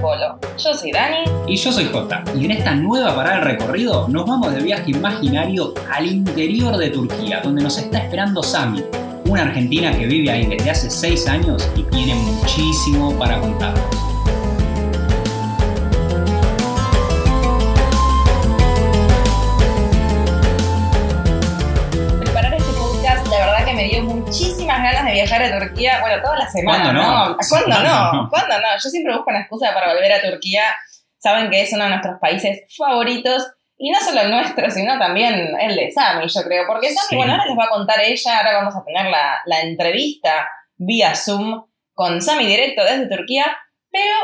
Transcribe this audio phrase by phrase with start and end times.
[0.00, 0.38] Polo.
[0.58, 1.18] Yo soy Dani.
[1.46, 2.24] Y yo soy Jota.
[2.36, 6.90] Y en esta nueva parada del recorrido nos vamos de viaje imaginario al interior de
[6.90, 8.82] Turquía, donde nos está esperando Sami,
[9.26, 14.17] una argentina que vive ahí desde hace 6 años y tiene muchísimo para contarnos.
[24.92, 25.98] Ganas de viajar a Turquía.
[26.00, 26.84] Bueno, toda la semana.
[26.84, 27.36] ¿Cuándo no?
[27.48, 28.12] ¿Cuándo ¿Cuándo no?
[28.22, 28.28] no?
[28.30, 28.68] ¿Cuándo no?
[28.82, 30.62] Yo siempre busco una excusa para volver a Turquía.
[31.18, 33.46] Saben que es uno de nuestros países favoritos.
[33.80, 36.66] Y no solo el nuestro, sino también el de Sami, yo creo.
[36.66, 37.16] Porque Sami, Sí.
[37.16, 41.14] bueno, ahora les va a contar ella, ahora vamos a tener la, la entrevista vía
[41.14, 41.64] Zoom
[41.94, 43.46] con Sami directo desde Turquía,
[43.92, 44.14] pero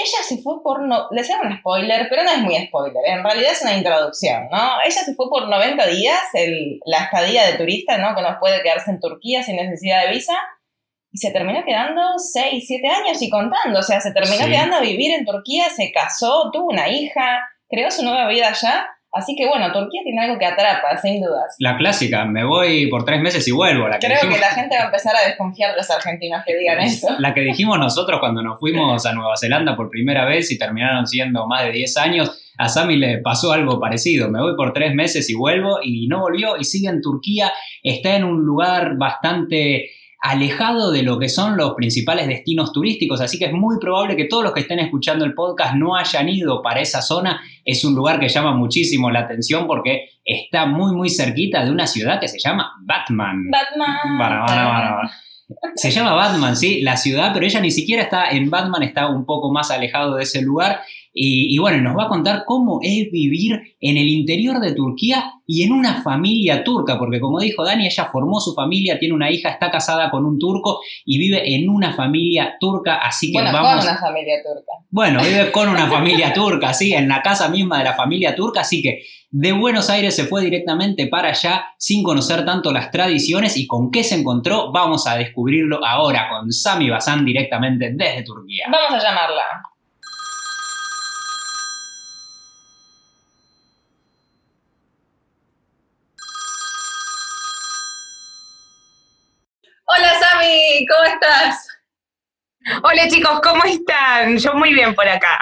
[0.00, 3.22] ella se fue por, no, les hago un spoiler, pero no es muy spoiler, en
[3.22, 4.80] realidad es una introducción, ¿no?
[4.84, 8.14] Ella se fue por 90 días, el, la estadía de turista, ¿no?
[8.14, 10.34] Que no puede quedarse en Turquía sin necesidad de visa,
[11.12, 14.50] y se terminó quedando 6, 7 años y contando, o sea, se terminó Sí.
[14.50, 18.88] quedando a vivir en Turquía, se casó, tuvo una hija, creó su nueva vida allá,
[19.12, 21.56] así que bueno, Turquía tiene algo que atrapa, sin dudas.
[21.58, 23.88] La clásica, me voy por tres meses y vuelvo.
[23.88, 26.56] La que Creo que la gente va a empezar a desconfiar de los argentinos que
[26.56, 27.08] digan eso.
[27.18, 31.06] La que dijimos nosotros cuando nos fuimos a Nueva Zelanda por primera vez y terminaron
[31.06, 34.28] siendo más de 10 años, a Sami le pasó algo parecido.
[34.30, 37.52] Me voy por tres meses y vuelvo y no volvió y sigue en Turquía.
[37.82, 43.38] Está en un lugar bastante alejado de lo que son los principales destinos turísticos, así
[43.38, 46.60] que es muy probable que todos los que estén escuchando el podcast no hayan ido
[46.62, 47.40] para esa zona.
[47.70, 51.86] Es un lugar que llama muchísimo la atención porque está muy muy cerquita de una
[51.86, 53.48] ciudad que se llama Batman.
[54.18, 55.08] Batman.
[55.74, 59.24] Se llama Batman, sí, la ciudad, pero ella ni siquiera está en Batman, está un
[59.24, 60.80] poco más alejado de ese lugar.
[61.12, 65.32] Y, y bueno, nos va a contar cómo es vivir en el interior de Turquía
[65.46, 69.30] y en una familia turca, porque como dijo Dani, ella formó su familia, tiene una
[69.30, 73.52] hija, está casada con un turco y vive en una familia turca, así que Bueno,
[73.52, 73.84] vamos...
[73.84, 74.72] con una familia turca.
[74.90, 78.60] Bueno, vive con una familia turca, sí, en la casa misma de la familia turca,
[78.60, 83.56] así que de Buenos Aires se fue directamente para allá sin conocer tanto las tradiciones
[83.56, 88.66] y con qué se encontró, vamos a descubrirlo ahora con Sami Bazán directamente desde Turquía.
[88.70, 89.42] Vamos a llamarla.
[100.40, 101.68] Hola Sami, ¿cómo estás?
[102.82, 104.38] Hola chicos, ¿cómo están?
[104.38, 105.38] Yo muy bien por acá.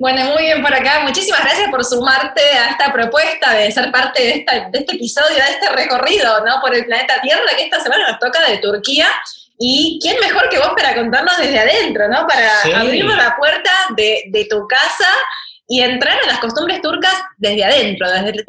[0.00, 1.00] Bueno, muy bien por acá.
[1.00, 5.36] Muchísimas gracias por sumarte a esta propuesta de ser parte de, esta- de este episodio,
[5.36, 6.60] de este recorrido ¿no?
[6.60, 9.06] por el planeta Tierra, que esta semana nos toca de Turquía.
[9.58, 12.26] Y quién mejor que vos para contarnos desde adentro, ¿no?
[12.26, 12.72] Para Sí.
[12.72, 15.08] abrirnos la puerta de, de tu casa
[15.72, 18.44] y entrar a las costumbres turcas desde adentro, desde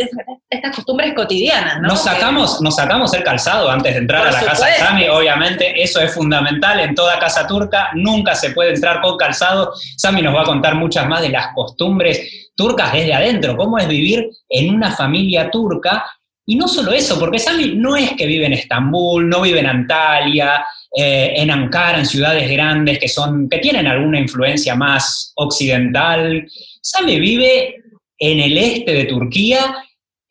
[0.50, 1.90] estas costumbres cotidianas, ¿no?
[1.90, 4.86] Nos sacamos, nos sacamos el calzado antes de entrar a la casa de supuesto.
[4.86, 9.72] Sami, obviamente eso es fundamental en toda casa turca, nunca se puede entrar con calzado.
[9.98, 13.88] Sami nos va a contar muchas más de las costumbres turcas desde adentro, cómo es
[13.88, 16.04] vivir en una familia turca.
[16.44, 19.68] Y no solo eso, porque Sami no es que vive en Estambul, no vive en
[19.68, 20.66] Antalya,
[20.98, 26.48] eh, en Ankara, en ciudades grandes que, son, que tienen alguna influencia más occidental.
[26.82, 27.76] Sami vive
[28.18, 29.76] en el este de Turquía,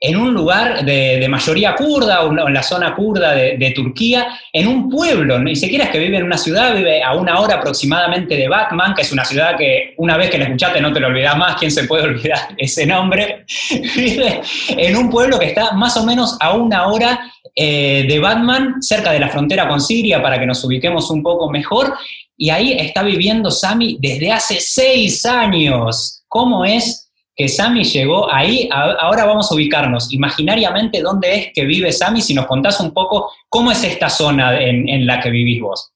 [0.03, 4.67] en un lugar de, mayoría kurda, o en la zona kurda de, de Turquía, en
[4.67, 8.35] un pueblo, ni siquiera es que vive en una ciudad, vive a una hora aproximadamente
[8.35, 11.09] de Batman, que es una ciudad que una vez que la escuchaste no te lo
[11.09, 13.45] olvidás más, ¿quién se puede olvidar ese nombre?
[13.95, 17.21] vive en un pueblo que está más o menos a una hora
[17.55, 21.51] eh, de Batman, cerca de la frontera con Siria, para que nos ubiquemos un poco
[21.51, 21.95] mejor,
[22.39, 26.20] y ahí está viviendo Sami desde hace seis años.
[26.31, 28.69] ¿Cómo es que Sami llegó ahí?
[28.73, 32.93] A- Ahora vamos a ubicarnos imaginariamente dónde es que vive Sami, si nos contás un
[32.95, 35.93] poco cómo es esta zona en, en la que vivís vos.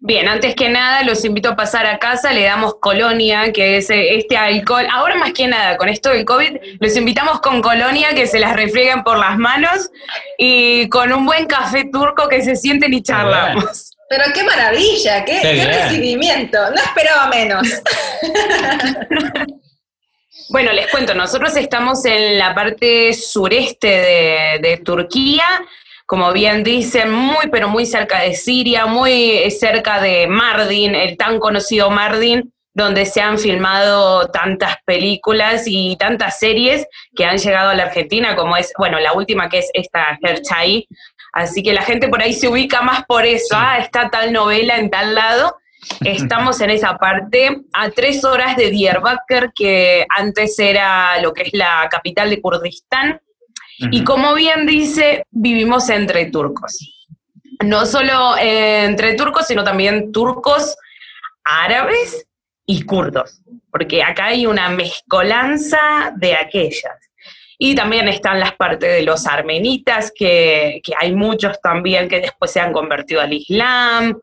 [0.00, 3.88] Bien, antes que nada los invito a pasar a casa, le damos colonia, que es
[3.88, 4.86] eh, este alcohol.
[4.92, 8.54] Ahora más que nada, con esto del COVID, los invitamos con colonia, que se las
[8.54, 9.88] refrieguen por las manos,
[10.36, 13.93] y con un buen café turco que se sienten y charlamos.
[14.16, 15.68] Pero qué maravilla, qué, Qué qué bien.
[15.68, 16.58] recibimiento.
[16.70, 17.66] No esperaba menos.
[20.50, 25.44] Bueno, les cuento, nosotros estamos en la parte sureste de, de Turquía,
[26.06, 31.40] como bien dicen, muy pero muy cerca de Siria, muy cerca de Mardin, el tan
[31.40, 37.74] conocido Mardin, donde se han filmado tantas películas y tantas series que han llegado a
[37.74, 40.86] la Argentina, como es, bueno, la última que es esta Herchai.
[41.34, 44.78] Así que la gente por ahí se ubica más por eso, ah, está tal novela
[44.78, 45.56] en tal lado.
[46.04, 51.50] Estamos en esa parte, a tres horas de Diyarbakir, que antes era lo que es
[51.52, 53.20] la capital de Kurdistán.
[53.90, 56.78] Y como bien dice, vivimos entre turcos.
[57.64, 60.76] No solo eh, entre turcos, sino también turcos
[61.42, 62.26] árabes
[62.66, 67.03] y kurdos, porque acá hay una mezcolanza de aquellas.
[67.58, 72.60] Y también están las partes de los armenitas, que, hay muchos también que después se
[72.60, 74.18] han convertido al Islam,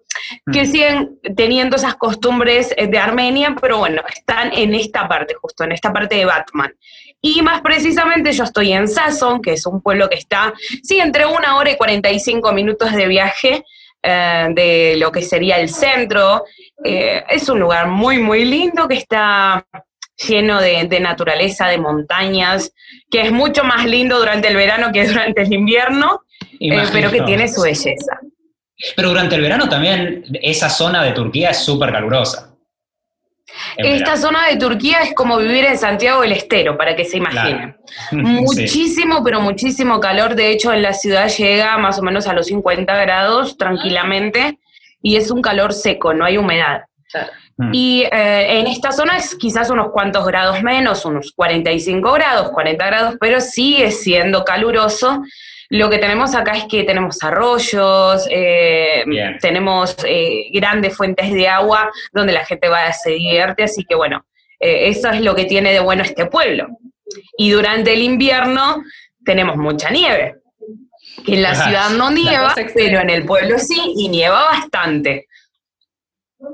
[0.51, 0.65] que mm.
[0.65, 5.93] siguen teniendo esas costumbres de Armenia, pero bueno, están en esta parte, justo en esta
[5.93, 6.73] parte de Batman.
[7.21, 11.25] Y más precisamente yo estoy en Sasson, que es un pueblo que está, sí, entre
[11.25, 13.63] una hora y 45 minutos de viaje
[14.01, 16.45] eh, de lo que sería el centro.
[16.83, 19.63] Eh, es un lugar muy, muy lindo que está
[20.27, 22.73] lleno de, naturaleza, de montañas,
[23.09, 26.21] que es mucho más lindo durante el verano que durante el invierno,
[26.59, 28.19] eh, pero que tiene su belleza.
[28.95, 32.51] Pero durante el verano también esa zona de Turquía es súper calurosa.
[33.77, 37.75] Esta zona de Turquía es como vivir en Santiago del Estero, para que se imaginen.
[38.11, 40.35] Muchísimo, pero muchísimo calor.
[40.35, 44.59] De hecho, en la ciudad llega más o menos a los 50 grados tranquilamente
[45.01, 46.83] y es un calor seco, no hay humedad.
[47.71, 52.85] Y eh, en esta zona es quizás unos cuantos grados menos, unos 45 grados, 40
[52.85, 55.21] grados, pero sigue siendo caluroso.
[55.69, 59.05] Lo que tenemos acá es que tenemos arroyos, eh,
[59.39, 63.95] tenemos eh, grandes fuentes de agua donde la gente va a se divierte, así que
[63.95, 64.25] bueno,
[64.59, 66.67] eso es lo que tiene de bueno este pueblo.
[67.37, 68.83] Y durante el invierno
[69.25, 70.35] tenemos mucha nieve,
[71.25, 75.27] que en la ciudad no nieva, pero en el pueblo sí, y nieva bastante.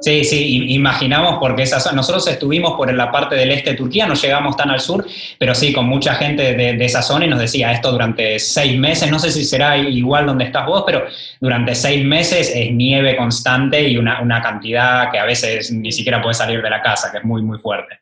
[0.02, 4.16] Sí, sí, imaginamos porque esa, nosotros estuvimos por la parte del este de Turquía, no
[4.16, 5.06] llegamos tan al sur,
[5.40, 9.10] pero sí, con mucha gente de, esa zona y nos decía esto durante seis meses,
[9.10, 11.06] no sé si será igual donde estás vos, pero
[11.40, 16.36] durante seis meses es nieve constante y una, cantidad que a veces ni siquiera puede
[16.36, 18.00] salir de la casa, que es muy, muy fuerte.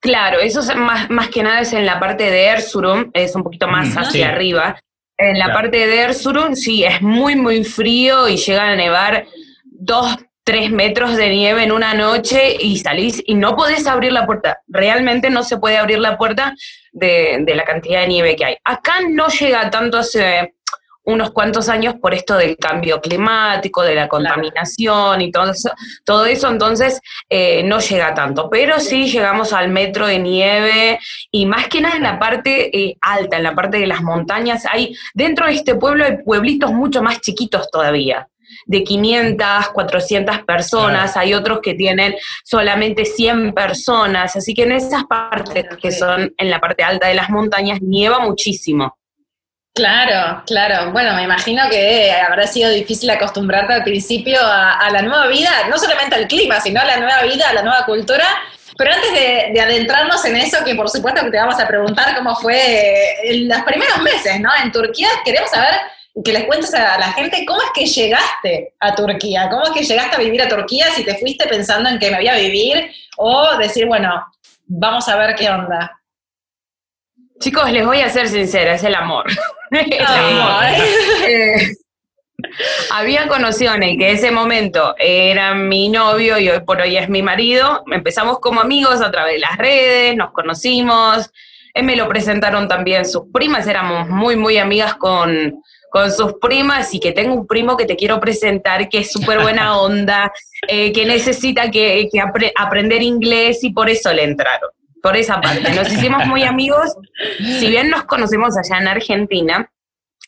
[0.00, 3.42] Claro, eso es más, más que nada es en la parte de Erzurum, es un
[3.42, 4.80] poquito más hacia arriba.
[5.18, 9.26] En la parte de Erzurum, sí, es muy, muy frío y llega a nevar
[9.64, 10.16] dos
[10.50, 14.58] tres metros de nieve en una noche y salís y no podés abrir la puerta.
[14.66, 16.56] Realmente no se puede abrir la puerta
[16.90, 18.56] de, la cantidad de nieve que hay.
[18.64, 20.54] Acá no llega tanto hace
[21.04, 25.70] unos cuantos años por esto del cambio climático, de la contaminación y todo eso,
[26.04, 30.98] todo eso entonces eh, no llega tanto, pero sí llegamos al metro de nieve
[31.30, 34.64] y más que nada en la parte eh, alta, en la parte de las montañas,
[34.68, 38.26] hay dentro de este pueblo hay pueblitos mucho más chiquitos todavía
[38.66, 42.14] de 500, 400 personas, hay otros que tienen
[42.44, 47.14] solamente 100 personas, así que en esas partes que son en la parte alta de
[47.14, 48.96] las montañas nieva muchísimo.
[49.72, 50.90] Claro, claro.
[50.90, 55.78] Bueno, me imagino que habrá sido difícil acostumbrarte al principio a, la nueva vida, no
[55.78, 58.26] solamente al clima, sino a la nueva vida, a la nueva cultura.
[58.76, 62.16] Pero antes de, de, adentrarnos en eso, que por supuesto que te vamos a preguntar
[62.16, 64.50] cómo fue en los primeros meses, ¿no?
[64.62, 65.74] En Turquía, queremos saber
[66.24, 69.84] que les cuentes a la gente cómo es que llegaste a Turquía, cómo es que
[69.84, 72.90] llegaste a vivir a Turquía, si te fuiste pensando en que me voy a vivir
[73.16, 74.26] o decir, bueno,
[74.66, 76.00] vamos a ver qué onda.
[77.38, 79.24] Chicos, les voy a ser sincera, es el amor.
[79.70, 80.64] el amor.
[81.26, 81.74] Eh,
[82.90, 87.08] había conocido en el que ese momento era mi novio y hoy por hoy es
[87.08, 87.84] mi marido.
[87.90, 91.30] Empezamos como amigos a través de las redes, nos conocimos.
[91.72, 96.94] Él me lo presentaron también sus primas, éramos muy, muy amigas con, con sus primas
[96.94, 100.32] y que tengo un primo que te quiero presentar que es súper buena onda,
[100.66, 102.08] eh, que necesita que,
[102.56, 104.70] aprender inglés y por eso le entraron,
[105.02, 105.70] por esa parte.
[105.72, 106.94] Nos hicimos muy amigos,
[107.58, 109.70] si bien nos conocemos allá en Argentina,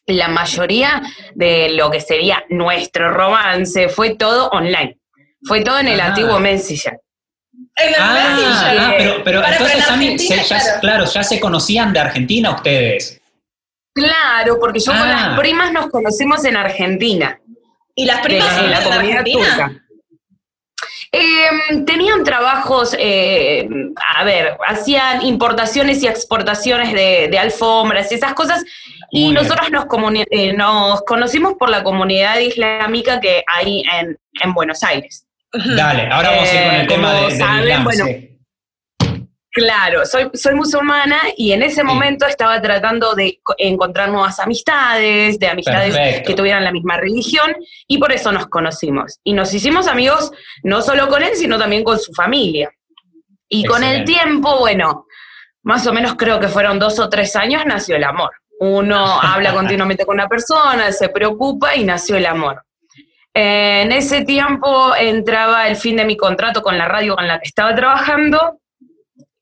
[0.06, 1.02] la mayoría
[1.34, 4.98] de lo que sería nuestro romance fue todo online,
[5.44, 6.06] fue todo en el ah.
[6.06, 6.98] antiguo Messenger.
[7.76, 13.21] En ah, pero, pero entonces, claro, ya se conocían de Argentina ustedes.
[13.94, 15.36] Claro, porque yo con las ah.
[15.38, 17.38] primas nos conocimos en Argentina.
[17.94, 19.82] ¿Y las primas en la comunidad turca?
[21.14, 23.68] Em, tenían trabajos, eh,
[24.16, 28.64] a ver, hacían importaciones y exportaciones de, alfombras y esas cosas,
[29.10, 29.84] y nosotros nos,
[30.30, 35.26] eh, nos conocimos por la comunidad islámica que hay en, Buenos Aires.
[35.52, 38.06] Dale, ahora vamos a ir con el eh, tema de, saben, bueno,
[39.54, 45.46] Claro, soy, soy musulmana y en ese momento estaba tratando de encontrar nuevas amistades, de
[45.46, 47.54] amistades que tuvieran la misma religión,
[47.86, 49.20] y por eso nos conocimos.
[49.22, 50.32] Y nos hicimos amigos
[50.62, 52.72] no solo con él, sino también con su familia.
[53.46, 55.04] Y con el tiempo, bueno,
[55.64, 58.30] más o menos creo que fueron dos o tres años, nació el amor.
[58.58, 62.64] Uno habla continuamente con una persona, se preocupa y nació el amor.
[63.34, 67.48] En ese tiempo entraba el fin de mi contrato con la radio con la que
[67.48, 68.61] estaba trabajando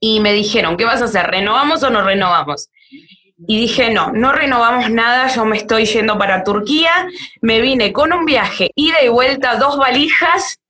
[0.01, 1.27] y me dijeron, ¿qué vas a hacer?
[1.27, 2.71] ¿Renovamos o no renovamos?
[3.47, 6.91] Y dije, no, no renovamos nada, yo me estoy yendo para Turquía,
[7.41, 10.61] me vine con un viaje, ida y vuelta, dos valijas,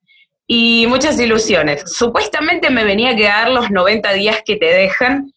[0.53, 1.85] y muchas ilusiones.
[1.87, 5.33] Supuestamente me venía a quedar los 90 días que te dejan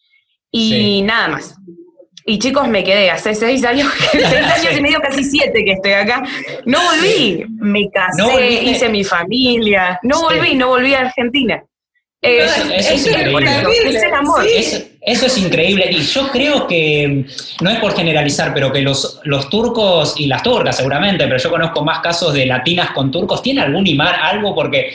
[0.49, 1.55] y nada más.
[2.25, 5.91] Y chicos, me quedé hace seis años, seis años y medio, casi siete que estoy
[5.91, 6.23] acá.
[6.65, 11.63] No volví, me casé, hice mi familia, no volví, no volví a Argentina.
[12.23, 13.49] Eso, es, increíble.
[13.85, 14.45] es el amor.
[14.47, 17.25] Eso es increíble y yo creo que,
[17.59, 21.49] no es por generalizar, pero que los, los turcos y las turcas seguramente, pero yo
[21.49, 24.55] conozco más casos de latinas con turcos, ¿tiene algún imán, algo?
[24.55, 24.93] Porque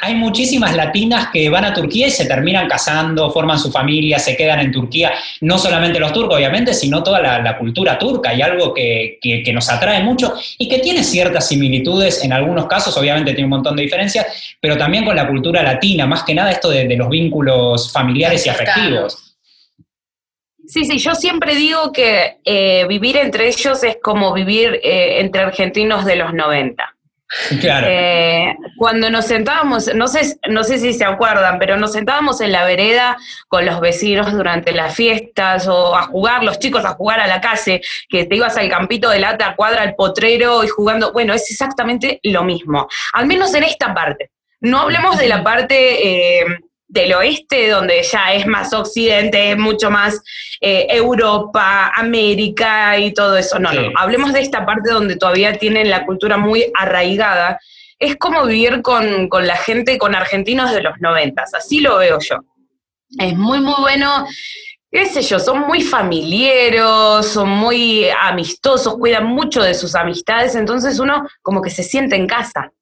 [0.00, 4.36] hay muchísimas latinas que van a Turquía y se terminan casando, forman su familia, se
[4.36, 8.72] quedan en Turquía, no solamente los turcos obviamente, sino toda la, cultura turca y algo
[8.72, 13.46] que, que, nos atrae mucho y que tiene ciertas similitudes en algunos casos, obviamente tiene
[13.46, 14.26] un montón de diferencias,
[14.60, 18.46] pero también con la cultura latina, más que nada esto de, de los vínculos familiares
[18.46, 19.27] y afectivos.
[20.68, 25.40] Sí, sí, yo siempre digo que eh, vivir entre ellos es como vivir eh, entre
[25.40, 26.94] argentinos de los 90.
[27.60, 27.86] Claro.
[27.88, 32.52] Eh, cuando nos sentábamos, no sé, no sé si se acuerdan, pero nos sentábamos en
[32.52, 33.16] la vereda
[33.48, 37.40] con los vecinos durante las fiestas o a jugar, los chicos a jugar a la
[37.40, 41.12] calle, que te ibas al campito de lata, cuadra, al potrero y jugando.
[41.12, 44.32] Bueno, es exactamente lo mismo, al menos en esta parte.
[44.60, 46.44] No hablemos de la parte
[46.88, 50.20] del oeste, donde ya es más occidente, es mucho más
[50.60, 53.58] eh, Europa, América y todo eso.
[53.58, 57.60] No, no, hablemos de esta parte donde todavía tienen la cultura muy arraigada.
[57.98, 62.36] Es como vivir con, la gente, con argentinos de los noventas, así lo veo yo.
[63.18, 64.26] Es muy, muy bueno
[64.90, 70.98] qué sé yo, son muy familiares, son muy amistosos, cuidan mucho de sus amistades, entonces
[70.98, 72.72] uno como que se siente en casa.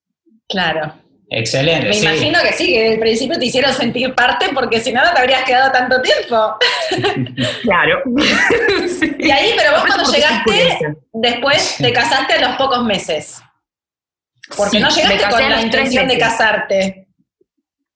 [0.48, 0.94] Claro.
[1.28, 1.88] Excelente.
[1.88, 5.12] Me imagino que sí, que al principio te hicieron sentir parte porque si no, no
[5.12, 6.56] te habrías quedado tanto tiempo.
[7.62, 8.02] claro.
[9.18, 13.42] Y ahí, pero vos cuando llegaste, después te casaste a los pocos meses.
[14.56, 17.08] Porque no llegaste con la intención de casarte.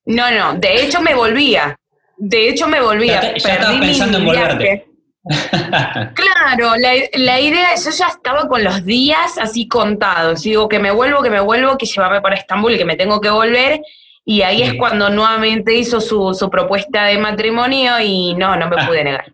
[0.05, 1.77] No, no, de hecho me volvía.
[2.17, 3.21] De hecho me volvía.
[3.21, 4.90] Ya, estabas pensando en volverte.
[5.23, 10.43] Claro, la, idea, yo ya estaba con los días así contados.
[10.43, 13.29] Digo que me vuelvo, que me vuelvo, que llevarme para Estambul, que me tengo que
[13.29, 13.81] volver.
[14.23, 18.85] Y ahí es cuando nuevamente hizo su, su, propuesta de matrimonio y no, no me
[18.85, 19.33] pude negar.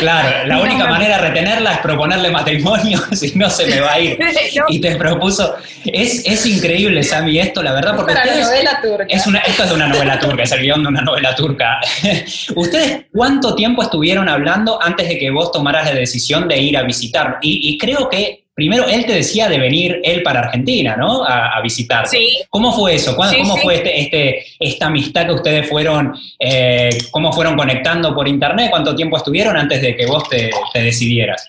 [0.00, 4.00] Claro, la única manera de retenerla es proponerle matrimonio, si no se me va a
[4.00, 4.18] ir.
[4.68, 5.54] Y te propuso.
[5.84, 8.12] Es, es increíble, Sammy, esto, la verdad, porque.
[8.12, 9.06] Es novela turca.
[9.08, 11.78] Es una, esto es de una novela turca, es el guion de una novela turca.
[12.56, 16.82] ¿Ustedes cuánto tiempo estuvieron hablando antes de que vos tomaras la decisión de ir a
[16.82, 17.36] visitarlo?
[17.40, 21.24] Y, y creo que primero él te decía de venir él para Argentina, ¿no?
[21.24, 22.08] A, visitar.
[22.08, 22.40] Sí.
[22.50, 23.14] ¿Cómo fue eso?
[23.14, 28.66] ¿Cómo fue este, este, esta amistad que ustedes fueron, eh, cómo fueron conectando por internet?
[28.70, 31.48] ¿Cuánto tiempo estuvieron antes de que vos te, decidieras?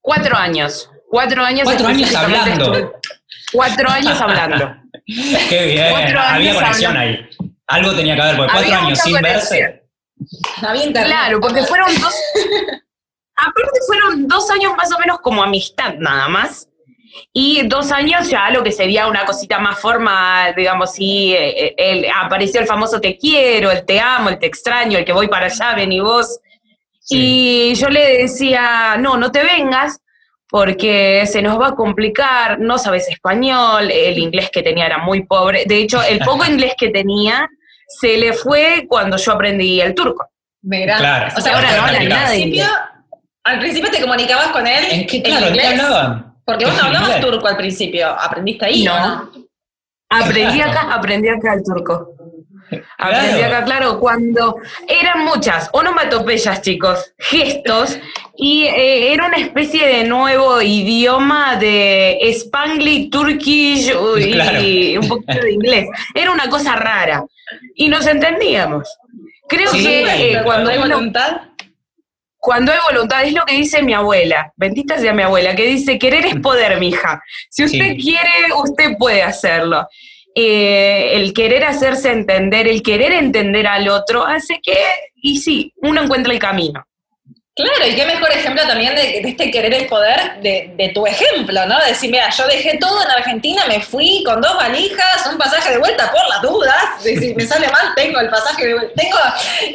[0.00, 0.90] Cuatro años.
[1.08, 1.62] Cuatro años.
[1.62, 2.92] Cuatro años hablando.
[3.52, 4.74] Cuatro años hablando.
[5.48, 6.16] Qué bien.
[6.18, 7.20] Había conexión ahí.
[7.68, 9.82] Algo tenía que ver, porque cuatro años sin verse.
[10.60, 12.14] Había Claro, porque fueron dos.
[13.38, 16.68] Aparte fueron dos años más o menos como amistad nada más.
[17.32, 22.10] Y dos años ya lo que sería una cosita más formal, digamos, sí, eh, eh,
[22.14, 25.46] apareció el famoso te quiero, el te amo, el te extraño, el que voy para
[25.46, 26.40] allá, ven y vos.
[27.10, 30.00] Y yo le decía, no, no te vengas,
[30.48, 35.24] porque se nos va a complicar, no sabes español, el inglés que tenía era muy
[35.24, 35.64] pobre.
[35.66, 37.48] De hecho, el poco inglés que tenía
[37.86, 40.28] se le fue cuando yo aprendí el turco.
[40.98, 42.68] Claro, o sea, ahora no habla nada de inglés.
[43.48, 45.80] Al principio te comunicabas con él ¿En qué, claro, inglés.
[45.80, 46.34] hablaban?
[46.44, 49.30] Porque vos no hablabas turco al principio, aprendiste ahí, ¿no?
[50.10, 52.14] Aprendí acá, aprendí acá el turco.
[52.98, 57.98] Aprendí acá, claro, cuando eran muchas onomatopeyas, chicos, gestos,
[58.36, 63.92] y eh, era una especie de nuevo idioma de Spanglish, Turkish
[64.60, 65.88] y un poquito de inglés.
[66.14, 67.24] Era una cosa rara.
[67.74, 68.88] Y nos entendíamos.
[69.48, 71.47] Creo que eh, cuando hay voluntad
[72.38, 75.98] cuando hay voluntad, es lo que dice mi abuela, bendita sea mi abuela, que dice,
[75.98, 77.22] querer es poder, mija.
[77.50, 78.30] Si usted quiere,
[78.62, 79.86] usted puede hacerlo.
[80.34, 84.76] Eh, el querer hacerse entender, el querer entender al otro, hace que,
[85.16, 86.87] y sí, uno encuentra el camino.
[87.58, 91.76] Claro, y qué mejor ejemplo también de, este querer el poder de, tu ejemplo, ¿no?
[91.80, 95.72] De decir, mira, yo dejé todo en Argentina, me fui con dos valijas, un pasaje
[95.72, 99.18] de vuelta por las dudas, si me sale mal, tengo el pasaje de vuelta, tengo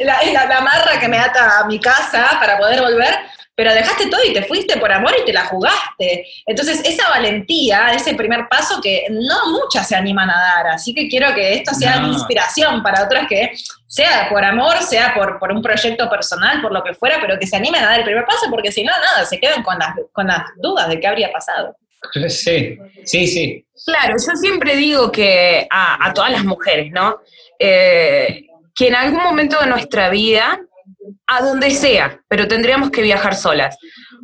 [0.02, 3.18] la, la, la marra que me ata a mi casa para poder volver,
[3.54, 6.26] pero dejaste todo y te fuiste por amor y te la jugaste.
[6.46, 11.08] Entonces, esa valentía, ese primer paso que no muchas se animan a dar, así que
[11.08, 13.52] quiero que esto sea una inspiración para otras que,
[13.94, 17.46] sea por amor, sea por, por un proyecto personal, por lo que fuera, pero que
[17.46, 19.90] se animen a dar el primer paso, porque si no, nada, se quedan con las,
[20.12, 21.76] con las dudas de qué habría pasado.
[22.28, 23.64] Sí, sí, sí.
[23.86, 27.18] Claro, yo siempre digo que a, todas las mujeres, ¿no?
[27.58, 30.60] Eh, que en algún momento de nuestra vida,
[31.26, 33.76] a donde sea, pero tendríamos que viajar solas,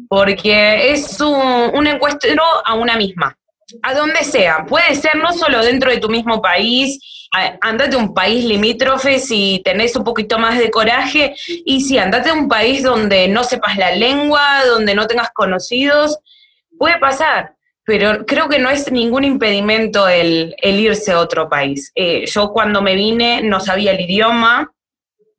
[0.08, 3.36] porque es un, un encuentro a una misma,
[3.82, 4.64] a donde sea.
[4.66, 7.28] Puede ser no solo dentro de tu mismo país,
[7.60, 12.30] andate a un país limítrofe si tenés un poquito más de coraje, y si andate
[12.30, 16.18] a un país donde no sepas la lengua, donde no tengas conocidos,
[16.78, 17.54] puede pasar
[17.90, 21.90] pero creo que no es ningún impedimento el, irse a otro país.
[21.96, 24.72] Eh, yo cuando me vine no sabía el idioma,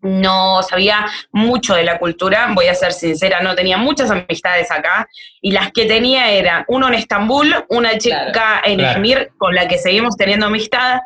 [0.02, 5.08] no sabía mucho de la cultura, voy a ser sincera, no tenía muchas amistades acá,
[5.42, 9.78] y las que tenía eran uno en Estambul, una chica en Izmir con la que
[9.78, 11.00] seguimos teniendo amistad,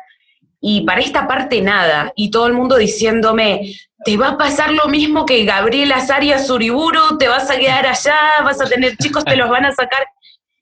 [0.60, 4.86] y para esta parte nada, y todo el mundo diciéndome, te va a pasar lo
[4.88, 9.36] mismo que Gabriela Arias Uriburu, te vas a quedar allá, vas a tener chicos, te
[9.36, 10.06] los van a sacar.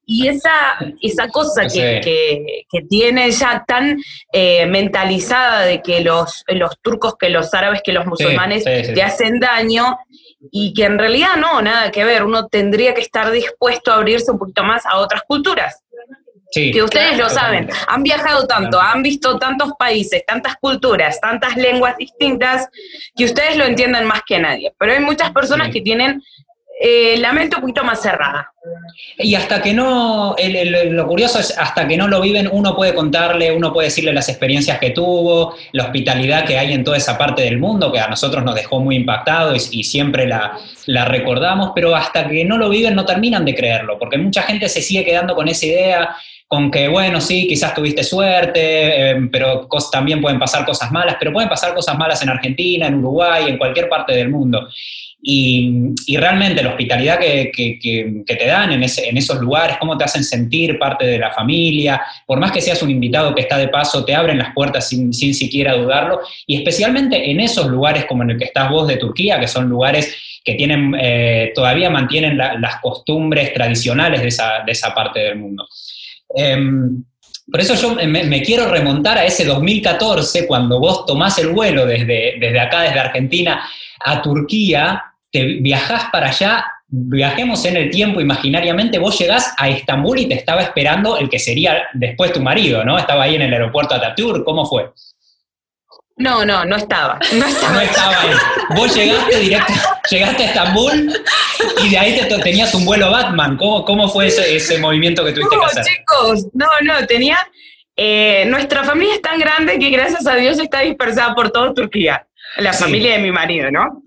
[0.06, 3.98] Y esa, esa cosa que, tiene ya tan
[4.32, 9.40] eh, mentalizada de que los, los turcos, que los árabes, que los musulmanes te hacen
[9.40, 9.98] daño,
[10.50, 14.30] y que en realidad no, nada que ver, uno tendría que estar dispuesto a abrirse
[14.30, 15.82] un poquito más a otras culturas.
[16.52, 21.96] que ustedes lo saben, han viajado tanto, han visto tantos países, tantas culturas, tantas lenguas
[21.96, 22.68] distintas,
[23.16, 24.72] que ustedes lo entienden más que nadie.
[24.78, 26.22] Pero hay muchas personas que tienen
[26.80, 28.50] eh, la mente un poquito más cerrada.
[29.18, 30.34] Y hasta que no,
[30.90, 34.28] lo curioso es, hasta que no lo viven, uno puede contarle, uno puede decirle las
[34.28, 38.08] experiencias que tuvo, la hospitalidad que hay en toda esa parte del mundo, que a
[38.08, 40.58] nosotros nos dejó muy impactados y, siempre la,
[41.04, 44.82] recordamos, pero hasta que no lo viven no terminan de creerlo, porque mucha gente se
[44.82, 46.16] sigue quedando con esa idea,
[46.48, 51.32] con que, bueno, sí, quizás tuviste suerte, eh, pero también pueden pasar cosas malas, pero
[51.32, 54.68] pueden pasar cosas malas en Argentina, en Uruguay, en cualquier parte del mundo.
[55.26, 57.50] Y, realmente la hospitalidad que,
[58.26, 62.52] te dan en, esos lugares, cómo te hacen sentir parte de la familia, por más
[62.52, 66.20] que seas un invitado que está de paso, te abren las puertas sin, siquiera dudarlo,
[66.46, 69.66] y especialmente en esos lugares como en el que estás vos de Turquía, que son
[69.66, 75.66] lugares que tienen, eh, todavía mantienen las costumbres tradicionales de esa, parte del mundo.
[76.36, 77.02] Em,
[77.50, 82.34] por eso yo me, quiero remontar a ese 2014, cuando vos tomás el vuelo desde,
[82.38, 83.62] desde acá, desde Argentina,
[84.04, 90.20] a Turquía, te viajás para allá, viajemos en el tiempo imaginariamente, vos llegás a Estambul
[90.20, 92.96] y te estaba esperando el que sería después tu marido, ¿no?
[92.96, 94.92] Estaba ahí en el aeropuerto Ataturk, ¿cómo fue?
[96.18, 97.18] No, no, no estaba.
[97.32, 98.30] No estaba, no estaba ahí.
[98.76, 99.72] Vos llegaste directo,
[100.08, 101.12] llegaste a Estambul
[101.82, 103.56] y de ahí te, tenías un vuelo Batman.
[103.56, 105.84] ¿Cómo, cómo fue ese, ese movimiento que tuviste que hacer?
[105.84, 107.38] chicos, no, no, tenía...
[107.96, 112.24] Eh, nuestra familia es tan grande que gracias a Dios está dispersada por toda Turquía.
[112.58, 114.04] La familia de mi marido, ¿no?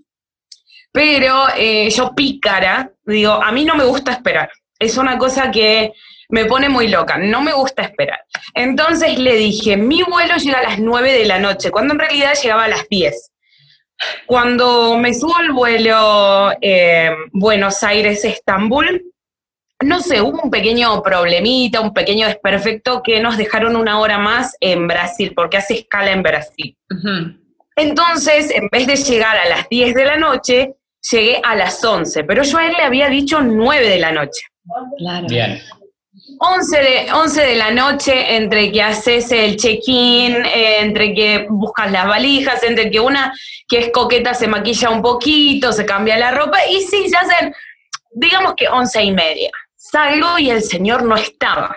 [0.98, 4.50] Pero eh, yo pícara, digo, a mí no me gusta esperar.
[4.80, 5.92] Es una cosa que
[6.28, 8.18] me pone muy loca, no me gusta esperar.
[8.52, 12.32] Entonces le dije, mi vuelo llega a las 9 de la noche, cuando en realidad
[12.34, 13.30] llegaba a las 10.
[14.26, 19.00] Cuando me subo al vuelo eh, Buenos Aires-Estambul,
[19.84, 24.56] no sé, hubo un pequeño problemita, un pequeño desperfecto que nos dejaron una hora más
[24.58, 26.76] en Brasil, porque hace escala en Brasil.
[27.76, 30.74] Entonces, en vez de llegar a las 10 de la noche,
[31.10, 34.42] llegué a las 11, pero yo a él le había dicho 9 de la noche.
[34.98, 35.26] Claro.
[35.28, 35.60] Bien.
[36.40, 41.90] 11 de, 11 de la noche, entre que haces el check-in, eh, entre que buscas
[41.90, 43.32] las valijas, entre que una
[43.66, 47.54] que es coqueta se maquilla un poquito, se cambia la ropa, y sí, ya hacen,
[48.12, 49.50] digamos que 11 y media.
[49.76, 51.76] Salgo y el señor no estaba.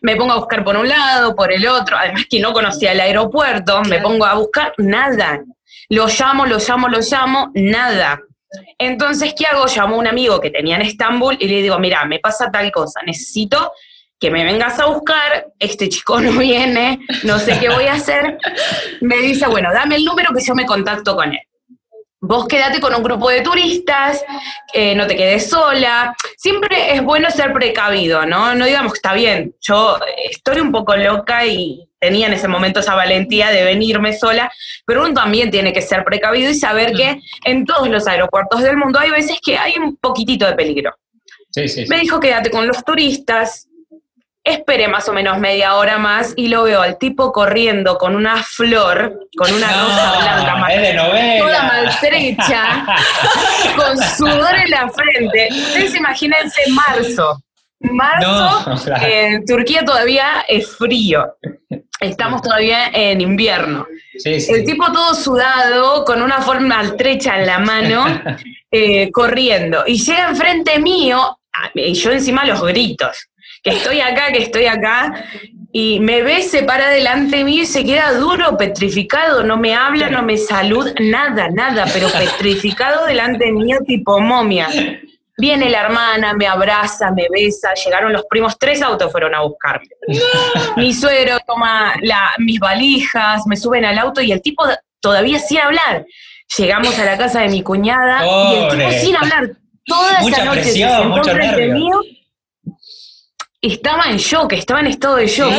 [0.00, 3.00] Me pongo a buscar por un lado, por el otro, además que no conocía el
[3.00, 5.42] aeropuerto, me pongo a buscar nada.
[5.90, 8.20] Lo llamo, lo llamo, lo llamo, nada.
[8.78, 9.66] Entonces, ¿qué hago?
[9.66, 12.70] Llamo a un amigo que tenía en Estambul y le digo, mira, me pasa tal
[12.70, 13.72] cosa, necesito
[14.20, 18.38] que me vengas a buscar, este chico no viene, no sé qué voy a hacer.
[19.00, 21.40] Me dice, bueno, dame el número que yo me contacto con él.
[22.20, 24.24] Vos quédate con un grupo de turistas,
[24.74, 26.16] eh, no te quedes sola.
[26.36, 28.56] Siempre es bueno ser precavido, ¿no?
[28.56, 29.54] No digamos que está bien.
[29.60, 29.98] Yo
[30.30, 34.50] estoy un poco loca y tenía en ese momento esa valentía de venirme sola,
[34.84, 38.76] pero uno también tiene que ser precavido y saber que en todos los aeropuertos del
[38.76, 40.94] mundo hay veces que hay un poquitito de peligro.
[41.88, 43.68] Me dijo quédate con los turistas,
[44.48, 48.42] Esperé más o menos media hora más y lo veo al tipo corriendo con una
[48.42, 52.86] flor, con una rosa blanca, toda maltrecha,
[53.76, 55.48] con sudor en la frente.
[55.50, 57.42] Ustedes imagínense marzo.
[57.80, 61.36] Marzo, en Turquía todavía es frío.
[62.00, 63.86] Estamos todavía en invierno.
[64.24, 68.06] El tipo todo sudado, con una forma maltrecha en la mano,
[68.70, 69.84] eh, corriendo.
[69.86, 71.38] Y llega enfrente mío,
[71.74, 73.28] y yo encima los gritos
[73.68, 75.24] que estoy acá, que estoy acá,
[75.72, 80.08] y me ve, se para delante mío y se queda duro, petrificado, no me habla,
[80.08, 84.68] no me saluda, nada, nada, pero petrificado delante mío tipo momia.
[85.40, 89.86] Viene la hermana, me abraza, me besa, llegaron los primos, tres autos fueron a buscarme.
[90.76, 94.64] Mi suegro toma la, mis valijas, me suben al auto y el tipo
[95.00, 96.04] todavía sin hablar.
[96.56, 99.50] Llegamos a la casa de mi cuñada y el tipo sin hablar
[99.88, 102.00] toda esa noche se sentó frente mío
[103.60, 105.52] estaba en shock, estaba en estado de shock.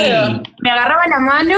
[0.60, 1.58] Me agarraba la mano,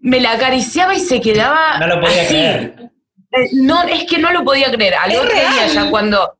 [0.00, 1.78] me la acariciaba y se quedaba.
[1.78, 2.90] No lo podía creer.
[3.32, 4.94] Eh, no, es que no lo podía creer.
[4.94, 6.36] Al otro día, ya cuando.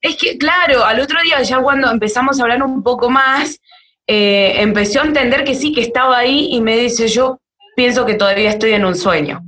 [0.00, 3.60] Es que, claro, al otro día, ya cuando empezamos a hablar un poco más,
[4.06, 7.40] eh, empezó a entender que sí, que estaba ahí y me dice: Yo
[7.76, 9.42] pienso que todavía estoy en un sueño.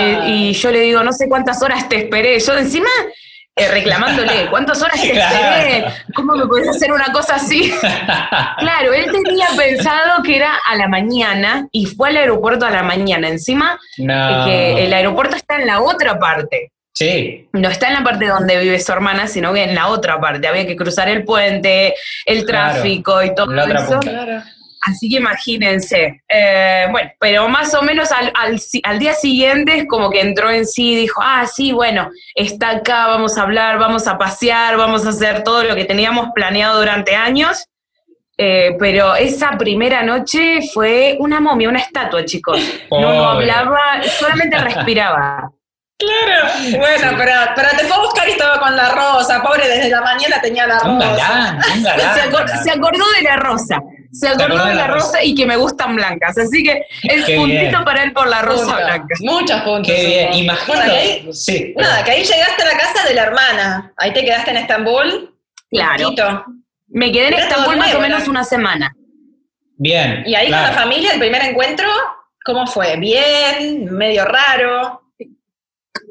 [0.00, 2.38] Eh, y yo le digo: No sé cuántas horas te esperé.
[2.40, 2.88] Yo, encima,
[3.54, 5.84] eh, reclamándole, ¿cuántas horas te esperé?
[6.14, 7.70] ¿Cómo me podés hacer una cosa así?
[8.58, 12.82] claro, él tenía pensado que era a la mañana y fue al aeropuerto a la
[12.82, 13.28] mañana.
[13.28, 16.72] Encima, que el aeropuerto está en la otra parte.
[16.94, 17.48] Sí.
[17.52, 20.46] No está en la parte donde vive su hermana, sino que en la otra parte.
[20.46, 21.94] Había que cruzar el puente,
[22.26, 24.00] el tráfico y todo eso.
[24.82, 26.22] Así que imagínense.
[26.28, 30.66] Eh, bueno, pero más o menos al, al, día siguiente es como que entró en
[30.66, 35.06] sí y dijo, ah, sí, bueno, está acá, vamos a hablar, vamos a pasear, vamos
[35.06, 37.66] a hacer todo lo que teníamos planeado durante años.
[38.36, 42.60] Eh, pero esa primera noche fue una momia, una estatua, chicos.
[42.90, 45.48] No, hablaba, solamente respiraba.
[45.96, 49.88] Claro, bueno, pero, pero te fue a buscar y estaba con la rosa, pobre, desde
[49.88, 51.58] la mañana tenía la rosa.
[52.64, 53.80] se, acordó de la rosa
[54.12, 56.36] se acordó de la rosa y que me gustan blancas.
[56.36, 59.14] Así que el puntito para él por la rosa blanca.
[59.20, 59.86] Muchos puntos.
[59.92, 61.24] Qué bien, imagínate.
[61.76, 63.92] Nada, que ahí llegaste a la casa de la hermana.
[63.96, 65.34] Ahí te quedaste en Estambul.
[65.70, 66.44] Claro.
[66.88, 68.94] Me quedé en Estambul más o menos una semana.
[69.76, 70.22] Bien.
[70.26, 71.88] Y ahí con la familia, el primer encuentro,
[72.44, 72.96] ¿cómo fue?
[72.98, 73.86] ¿Bien?
[73.86, 75.01] ¿Medio raro?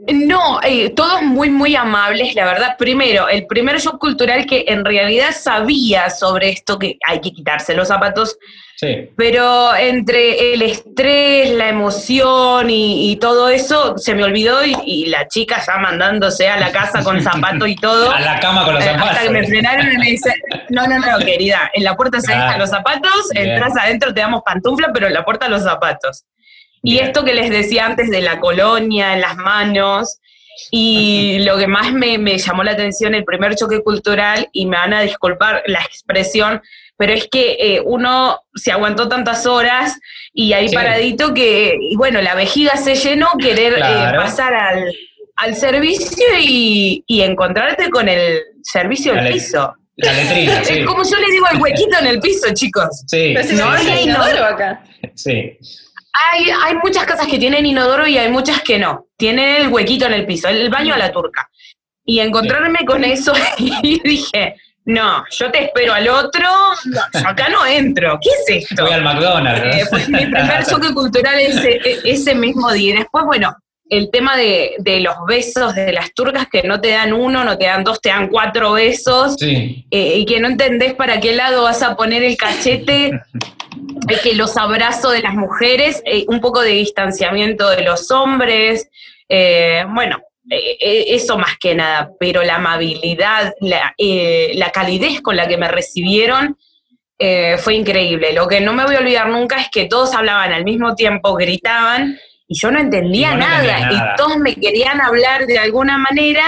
[0.08, 2.76] No, eh, todos muy, muy amables, la verdad.
[2.78, 7.76] Primero, el primer shock cultural que en realidad sabía sobre esto, que hay que quitarse
[7.76, 8.38] los zapatos,
[8.78, 9.10] sí.
[9.16, 15.62] pero entre el estrés, la emoción y, todo eso, se me olvidó y, la chica
[15.66, 18.12] ya mandándose a la casa con zapato y todo.
[18.12, 19.10] A la cama con los zapatos.
[19.10, 20.34] hasta que me frenaron y me dice,
[20.70, 24.42] no, no, no, querida, en la puerta se dejan los zapatos, entras adentro, te damos
[24.44, 26.26] pantufla, pero en la puerta los zapatos.
[26.84, 30.20] Y esto que les decía antes de la colonia en las manos,
[30.70, 34.94] y lo que más me, llamó la atención, el primer choque cultural, y me van
[34.94, 36.62] a disculpar la expresión,
[36.98, 39.98] pero es que eh, uno se aguantó tantas horas
[40.34, 46.26] y ahí paradito que, y bueno, la vejiga se llenó, querer eh, pasar al, servicio
[46.40, 49.74] y, encontrarte con el servicio del piso.
[49.96, 50.84] La letrina, sí.
[50.86, 53.04] Como yo le digo el huequito en el piso, chicos.
[53.08, 53.34] Sí.
[53.56, 54.84] no hay inodoro acá.
[55.16, 55.58] Sí.
[56.14, 59.08] Hay, hay muchas casas que tienen inodoro y hay muchas que no.
[59.18, 61.50] Tienen el huequito en el piso, el baño a la turca.
[62.04, 66.50] Y encontrarme con eso y dije, no, yo te espero al otro,
[67.26, 68.20] acá no entro.
[68.22, 68.84] ¿Qué es esto?
[68.84, 69.78] Voy al McDonald's.
[69.78, 72.96] Eh, mi primer choque cultural ese, ese mismo día.
[72.96, 73.56] Y después, bueno,
[73.92, 77.58] el tema de, de, los besos de las turcas que no te dan uno, no
[77.58, 79.36] te dan dos, te dan cuatro besos.
[79.38, 79.86] Sí.
[79.92, 83.12] Eh, y que no entendés para qué lado vas a poner el cachete
[84.24, 88.90] que los abrazos de las mujeres, eh, un poco de distanciamiento de los hombres,
[89.30, 95.58] eh, bueno, eh, eso más que nada, pero la amabilidad, la, calidez con la que
[95.58, 96.58] me recibieron
[97.60, 98.34] fue increíble.
[98.34, 101.36] Lo que no me voy a olvidar nunca es que todos hablaban al mismo tiempo,
[101.36, 102.18] gritaban,
[102.52, 106.44] y yo no entendía, nada, y todos me querían hablar de alguna manera,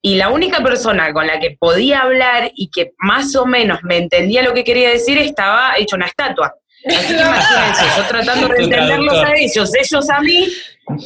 [0.00, 3.98] y la única persona con la que podía hablar y que más o menos me
[3.98, 6.54] entendía lo que quería decir estaba hecho una estatua.
[6.86, 10.48] Así que imagínense, yo tratando de entenderlos a ellos, ellos a mí,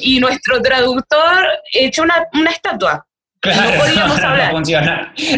[0.02, 3.07] y nuestro traductor hecho una, una estatua.
[3.40, 4.52] Claro, no podíamos hablar.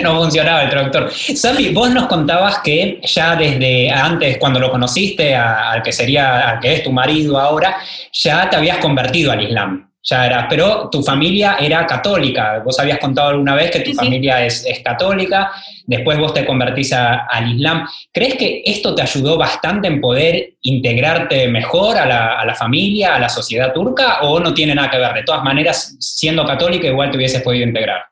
[0.03, 1.11] No, funcionaba, el traductor.
[1.13, 6.61] Sammy, vos nos contabas que ya desde antes, cuando lo conociste, al que sería, al
[6.61, 7.77] que es tu marido ahora,
[8.13, 12.63] ya te habías convertido al Islam ya eras, pero tu familia era católica.
[12.65, 15.53] Vos habías contado alguna vez que tu familia Es, católica,
[15.87, 17.87] después vos te convertís al Islam.
[18.13, 23.29] ¿Crees que esto te ayudó bastante en poder integrarte mejor a la, familia, a la
[23.29, 25.13] sociedad turca, o no tiene nada que ver?
[25.13, 28.05] De todas maneras, siendo católica, igual te hubieses podido integrar.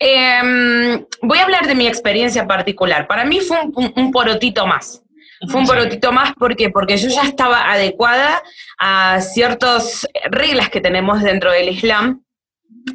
[0.00, 3.06] Em, voy a hablar de mi experiencia particular.
[3.06, 3.58] Para mí fue
[3.94, 5.02] un porotito más.
[5.46, 8.42] Fue un porotito más porque porque yo ya estaba adecuada
[8.78, 12.22] a ciertas reglas que tenemos dentro del Islam.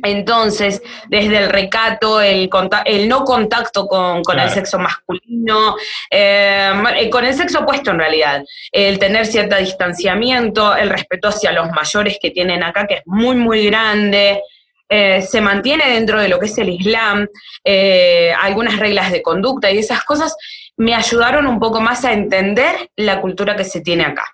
[0.02, 2.50] Entonces, desde el recato, el,
[2.86, 5.76] el no contacto con, el sexo masculino,
[6.10, 11.70] eh, con el sexo opuesto en realidad, el tener cierto distanciamiento, el respeto hacia los
[11.72, 14.42] mayores que tienen acá, que es muy, muy grande,
[14.90, 17.28] eh, se mantiene dentro de lo que es el Islam,
[17.64, 20.36] eh, algunas reglas de conducta y esas cosas
[20.78, 24.26] me ayudaron un poco más a entender la cultura que se tiene acá.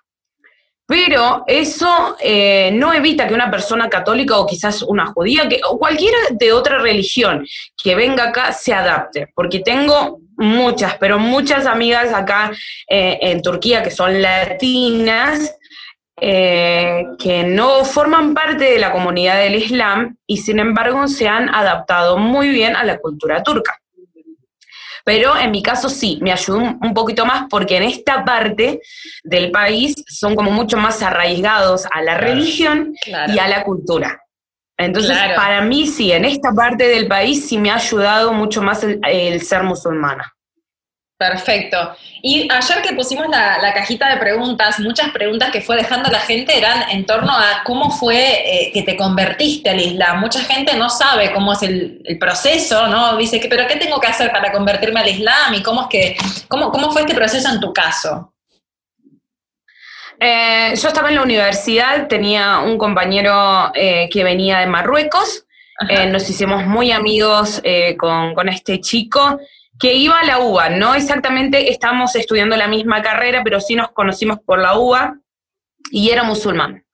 [0.86, 5.78] Pero eso eh, no evita que una persona católica o quizás una judía que, o
[5.78, 7.46] cualquiera de otra religión
[7.80, 12.50] que venga acá se adapte, porque tengo muchas, pero muchas amigas acá
[12.88, 15.54] eh, en Turquía que son latinas,
[16.20, 21.48] eh, que no forman parte de la comunidad del Islam y sin embargo se han
[21.54, 23.79] adaptado muy bien a la cultura turca.
[25.04, 28.80] Pero en mi caso sí, me ayudó un poquito más porque en esta parte
[29.24, 34.22] del país son como mucho más arraigados a la religión y a la cultura.
[34.76, 38.82] Entonces, para mí sí, en esta parte del país sí me ha ayudado mucho más
[38.82, 40.34] el ser musulmana.
[41.20, 41.76] Perfecto.
[42.22, 46.56] Y ayer que pusimos la, cajita de preguntas, muchas preguntas que fue dejando la gente
[46.56, 50.18] eran en torno a cómo fue eh, que te convertiste al Islam.
[50.18, 53.18] Mucha gente no sabe cómo es el, proceso, ¿no?
[53.18, 55.52] Dice, que, pero ¿qué tengo que hacer para convertirme al Islam?
[55.52, 56.16] ¿Y cómo, es que,
[56.48, 58.32] cómo, cómo fue este proceso en tu caso?
[60.18, 65.44] Eh, yo estaba en la universidad, tenía un compañero eh, que venía de Marruecos,
[66.08, 67.62] nos hicimos muy amigos
[67.98, 69.38] con, con este chico
[69.80, 73.90] que iba a la UBA, no exactamente estábamos estudiando la misma carrera, pero sí nos
[73.92, 75.18] conocimos por la UBA
[75.90, 76.84] y era musulmán.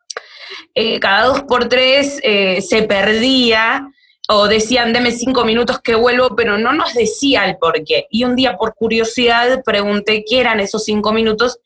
[0.72, 3.88] Eh, cada dos por tres eh, se perdía
[4.28, 8.06] o decían, deme cinco minutos que vuelvo, pero no nos decía el por qué.
[8.08, 11.58] Y un día por curiosidad pregunté qué eran esos cinco minutos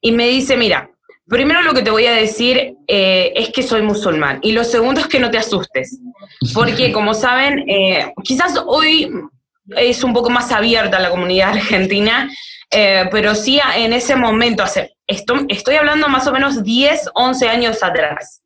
[0.00, 0.92] y me dice, mira,
[1.26, 5.00] primero lo que te voy a decir eh, es que soy musulmán y lo segundo
[5.00, 5.98] es que no te asustes,
[6.54, 7.64] porque como saben,
[8.22, 9.10] quizás hoy
[9.76, 12.30] es un poco más abierta la comunidad argentina,
[12.70, 17.82] eh, pero sí en ese momento, hace, estoy hablando más o menos 10, 11 años
[17.82, 18.42] atrás.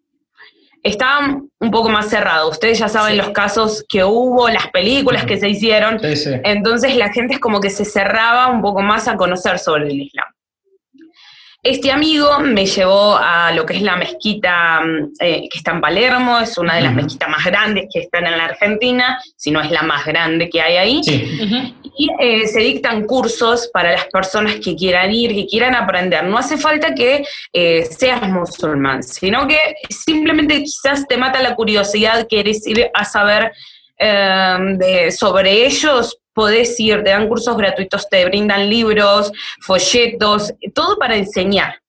[0.85, 2.51] Estaba un poco más cerrado.
[2.51, 6.01] Ustedes ya saben los casos que hubo, las películas que se hicieron.
[6.03, 10.01] Entonces la gente es como que se cerraba un poco más a conocer sobre el
[10.01, 10.27] Islam.
[11.65, 15.81] Este amigo me llevó a lo que es la mezquita mm, eh, que está en
[15.81, 19.61] Palermo, es una de las mezquitas más grandes que están en la Argentina, si no
[19.61, 21.01] es la más grande que hay ahí.
[21.97, 26.25] Y eh, se dictan cursos para las personas que quieran ir, que quieran aprender.
[26.25, 32.27] No hace falta que eh, seas musulmán, sino que simplemente quizás te mata la curiosidad,
[32.29, 33.53] quieres ir a saber
[33.99, 41.17] de, sobre ellos, podés ir, te dan cursos gratuitos, te brindan libros, folletos, todo para
[41.17, 41.83] enseñar.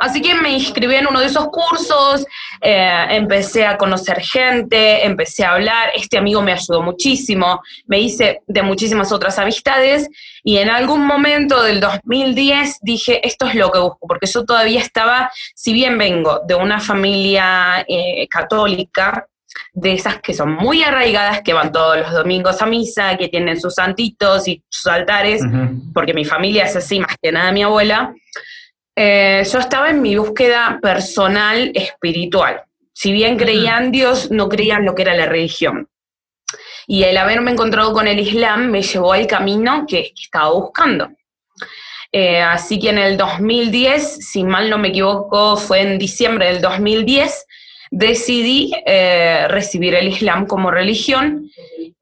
[0.00, 2.24] Así que me inscribí en uno de esos cursos,
[2.60, 8.42] eh, empecé a conocer gente, empecé a hablar, este amigo me ayudó muchísimo, me hice
[8.46, 10.08] de muchísimas otras amistades
[10.44, 14.80] y en algún momento del 2010 dije, esto es lo que busco, porque yo todavía
[14.80, 19.26] estaba, si bien vengo de una familia eh, católica,
[19.72, 23.60] de esas que son muy arraigadas, que van todos los domingos a misa, que tienen
[23.60, 25.42] sus santitos y sus altares,
[25.92, 28.14] porque mi familia es así, más que nada mi abuela,
[28.98, 32.62] eh, yo estaba en mi búsqueda personal espiritual.
[32.94, 35.86] Si bien creían Dios, no creían lo que era la religión.
[36.86, 41.10] Y el haberme encontrado con el Islam me llevó al camino que, estaba buscando.
[42.10, 46.62] Eh, así que en el 2010, si mal no me equivoco, fue en diciembre del
[46.62, 47.44] 2010,
[47.96, 51.50] decidí eh, recibir el Islam como religión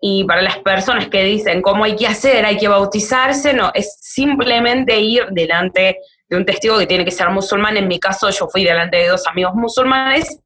[0.01, 3.97] y para las personas que dicen cómo hay que hacer, hay que bautizarse, no, es
[4.01, 7.77] simplemente ir delante de un testigo que tiene que ser musulmán.
[7.77, 10.41] En mi caso, yo fui delante de dos amigos musulmanes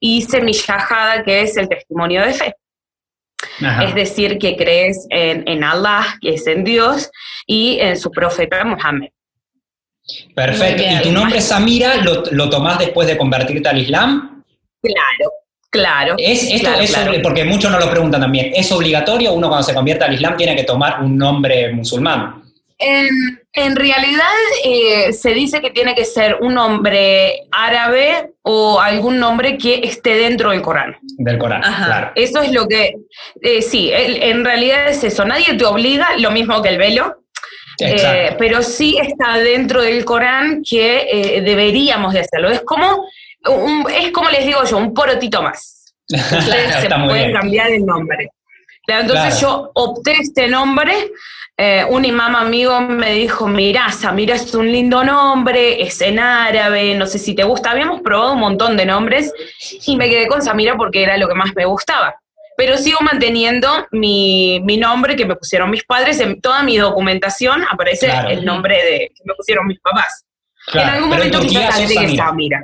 [0.00, 2.56] y hice mi shahada, que es el testimonio de fe.
[3.86, 7.10] Es decir, que crees en, Allah, que es en Dios,
[7.46, 9.08] y en su profeta Muhammad.
[10.34, 10.82] Perfecto.
[10.82, 14.39] ¿Y tu nombre Samira lo, lo tomás después de convertirte al Islam?
[14.82, 15.32] Claro,
[15.70, 16.14] claro.
[16.18, 16.70] Es, esto
[17.22, 18.52] porque muchos no lo preguntan también.
[18.54, 22.40] ¿Es obligatorio uno cuando se convierte al Islam tiene que tomar un nombre musulmán?
[22.82, 24.24] En, realidad
[24.64, 30.14] eh, se dice que tiene que ser un nombre árabe o algún nombre que esté
[30.14, 30.96] dentro del Corán.
[31.18, 32.12] Del Corán, claro.
[32.14, 32.94] Eso es lo que,
[33.42, 35.26] eh, sí, en realidad es eso.
[35.26, 37.16] Nadie te obliga, lo mismo que el velo.
[37.82, 42.50] Eh, pero sí está dentro del Corán que deberíamos de hacerlo.
[42.50, 43.06] Es como
[43.42, 45.94] es como les digo yo, un porotito más.
[46.08, 48.30] se pueden cambiar el nombre.
[48.86, 51.10] Entonces yo opté este nombre.
[51.56, 56.94] Eh, un imam amigo me dijo, mira, Samira es un lindo nombre, es en árabe,
[56.94, 57.72] no sé si te gusta.
[57.72, 59.32] Habíamos probado un montón de nombres
[59.86, 62.14] y me quedé con Samira porque era lo que más me gustaba.
[62.56, 66.18] Pero sigo manteniendo mi, mi nombre que me pusieron mis padres.
[66.20, 70.24] En toda mi documentación aparece el nombre de, que me pusieron mis papás.
[70.66, 72.26] Claro, en algún momento quizás agregue Samira.
[72.26, 72.60] Samira.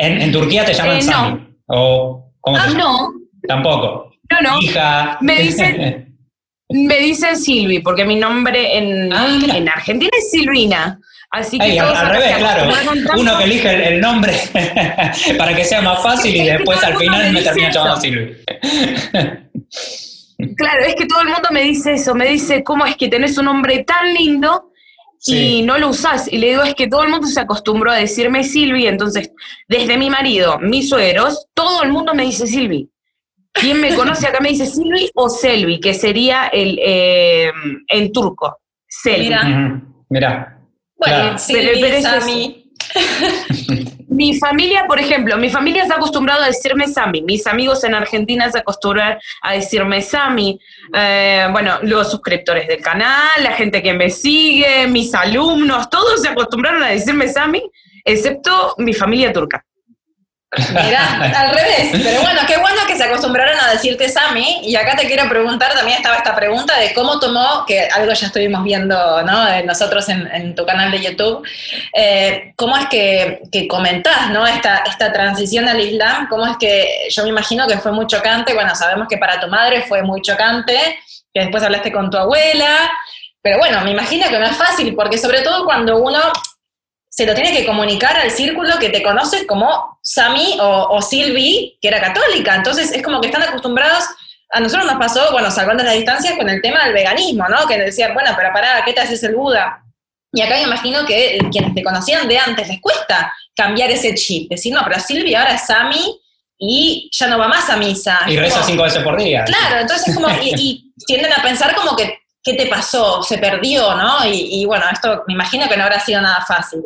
[0.00, 1.48] En, en Turquía te llaman Eh, no.
[1.66, 2.78] O, ¿Cómo te Ah, llaman?
[2.82, 3.08] no,
[3.46, 4.12] Tampoco.
[4.30, 4.60] no, no.
[4.62, 5.18] Hija.
[5.20, 6.06] Me dicen-
[6.72, 11.00] Me dicen Silvi, porque mi nombre en, Ah, en Argentina es Silvina.
[11.32, 12.70] Así que al, todos al acá revés, claro.
[13.18, 14.32] Uno que elige el, el nombre
[15.38, 18.36] para que sea más fácil y después al final me me termina llamando Silvi.
[20.56, 23.36] Claro, es que todo el mundo me dice eso, me dice, ¿cómo es que tenés
[23.36, 24.69] un nombre tan lindo
[25.26, 26.32] y no lo usás?
[26.32, 29.32] Y le digo, es que todo el mundo se acostumbró a decirme Silvi, entonces,
[29.68, 32.90] desde mi marido, mis suegros, todo el mundo me dice Silvi.
[33.52, 37.50] ¿Quién me conoce acá me dice Silvi o Selvi, que sería el eh,
[37.88, 38.60] en turco?
[38.86, 39.28] Selvi.
[39.28, 39.82] Mira.
[40.08, 40.60] Mirá.
[40.96, 41.38] Bueno, Claro.
[41.38, 42.59] Silvi, Sami.
[44.08, 47.22] Mi familia, por ejemplo, mi familia se ha acostumbrado a decirme Sami.
[47.22, 50.58] Mis amigos en Argentina se acostumbran a decirme Sami.
[50.92, 56.28] Eh, bueno, los suscriptores del canal, la gente que me sigue, mis alumnos, todos se
[56.28, 57.62] acostumbraron a decirme Sami,
[58.04, 59.64] excepto mi familia turca.
[60.56, 61.90] Mirá, al revés.
[62.02, 64.62] Pero bueno, qué bueno que se acostumbraron a decirte Sami.
[64.64, 68.26] Y acá te quiero preguntar, también estaba esta pregunta de cómo tomó, que algo ya
[68.26, 69.62] estuvimos viendo ¿no?
[69.62, 71.46] nosotros en, en tu canal de YouTube,
[71.94, 74.44] eh, cómo es que, que comentás ¿no?
[74.44, 78.52] esta, esta transición al Islam, cómo es que yo me imagino que fue muy chocante,
[78.52, 80.98] bueno, sabemos que para tu madre fue muy chocante,
[81.32, 82.90] que después hablaste con tu abuela,
[83.40, 86.20] pero bueno, me imagino que no es fácil, porque sobre todo cuando uno
[87.10, 91.76] se lo tiene que comunicar al círculo que te conoce como Sami o, o Silvi,
[91.82, 92.54] que era católica.
[92.54, 94.04] Entonces es como que están acostumbrados.
[94.52, 97.66] A nosotros nos pasó, bueno, salvando las distancias, con el tema del veganismo, ¿no?
[97.66, 99.82] Que decían, bueno, pero pará, ¿qué te haces el Buda?
[100.32, 104.48] Y acá me imagino que quienes te conocían de antes les cuesta cambiar ese chip.
[104.48, 106.20] Decir, no, pero Silvi ahora es Sami
[106.56, 108.20] y ya no va más a misa.
[108.28, 109.44] Y reza cinco veces por día.
[109.44, 113.22] Claro, entonces es como, y, y tienden a pensar como que, ¿qué te pasó?
[113.22, 114.18] Se perdió, ¿no?
[114.26, 116.80] Y, bueno, esto me imagino que no habrá sido nada fácil.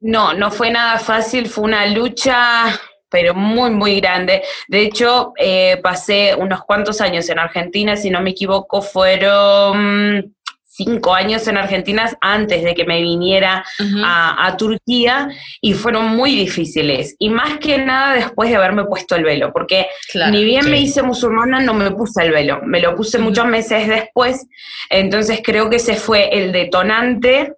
[0.00, 4.42] No, no fue nada fácil, fue una lucha, pero muy, muy grande.
[4.68, 10.35] De hecho, eh, pasé unos cuantos años en Argentina, si no me equivoco, fueron
[10.76, 13.64] cinco años en Argentina antes de que me viniera
[14.04, 15.28] a, a Turquía
[15.60, 17.16] y fueron muy difíciles.
[17.18, 20.32] Y más que nada después de haberme puesto el velo, porque Claro.
[20.32, 20.70] ni bien sí.
[20.70, 22.60] me hice musulmana, no me puse el velo.
[22.64, 24.46] Me lo puse muchos meses después.
[24.90, 27.54] Entonces creo que ese fue el detonante,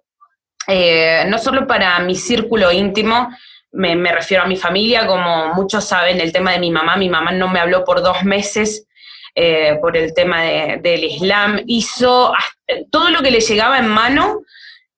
[0.67, 3.29] eh, no solo para mi círculo íntimo,
[3.71, 6.95] me, me refiero a mi familia, como muchos saben, el tema de mi mamá.
[6.95, 8.87] Mi mamá no me habló por dos meses.
[9.35, 12.53] Eh, por el tema de- del Islam, hizo hasta-
[12.91, 14.41] todo lo que le llegaba en mano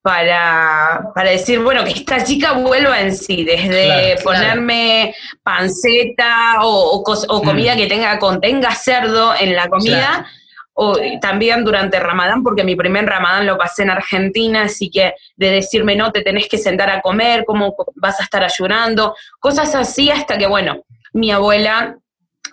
[0.02, 4.22] para, para decir, bueno, que esta chica vuelva en sí, desde Claro, claro.
[4.24, 7.78] ponerme panceta o, o cos- o comida Mm.
[7.78, 10.26] que tenga, contenga cerdo en la comida,
[10.74, 15.50] o también durante Ramadán, porque mi primer Ramadán lo pasé en Argentina, así que de
[15.52, 20.10] decirme, no, te tenés que sentar a comer, cómo vas a estar ayunando, cosas así,
[20.10, 21.98] hasta que, bueno, mi abuela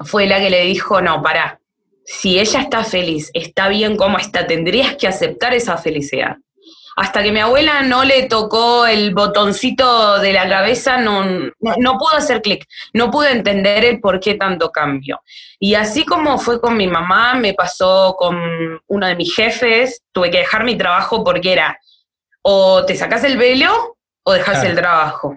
[0.04, 1.60] fue la que le dijo, no, pará,
[2.10, 6.36] si ella está feliz, está bien como está, tendrías que aceptar esa felicidad.
[6.96, 11.98] Hasta que mi abuela no le tocó el botoncito de la cabeza, no, no, no
[11.98, 15.20] pudo hacer clic, no pude entender el por qué tanto cambio.
[15.60, 18.36] Y así como fue con mi mamá, me pasó con
[18.86, 21.78] uno de mis jefes, tuve que dejar mi trabajo porque era
[22.42, 24.68] o te sacas el velo o dejas Claro.
[24.70, 25.36] el trabajo.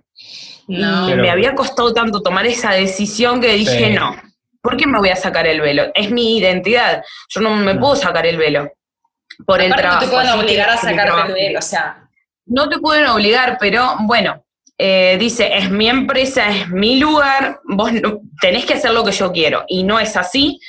[0.67, 1.07] No.
[1.07, 3.93] Y Pero- me había costado tanto tomar esa decisión que dije, Sí.
[3.93, 4.15] no,
[4.61, 5.91] ¿por qué me voy a sacar el velo?
[5.95, 8.71] Es mi identidad, yo no me puedo sacar el velo
[9.45, 10.01] por el Aparte trabajo.
[10.05, 12.07] no te pueden obligar a sacarte el velo, o sea.
[12.45, 14.43] No te pueden obligar, pero bueno,
[14.77, 19.11] eh, dice, es mi empresa, es mi lugar, vos no- tenés que hacer lo que
[19.11, 19.63] yo quiero.
[19.67, 20.59] Y no es así.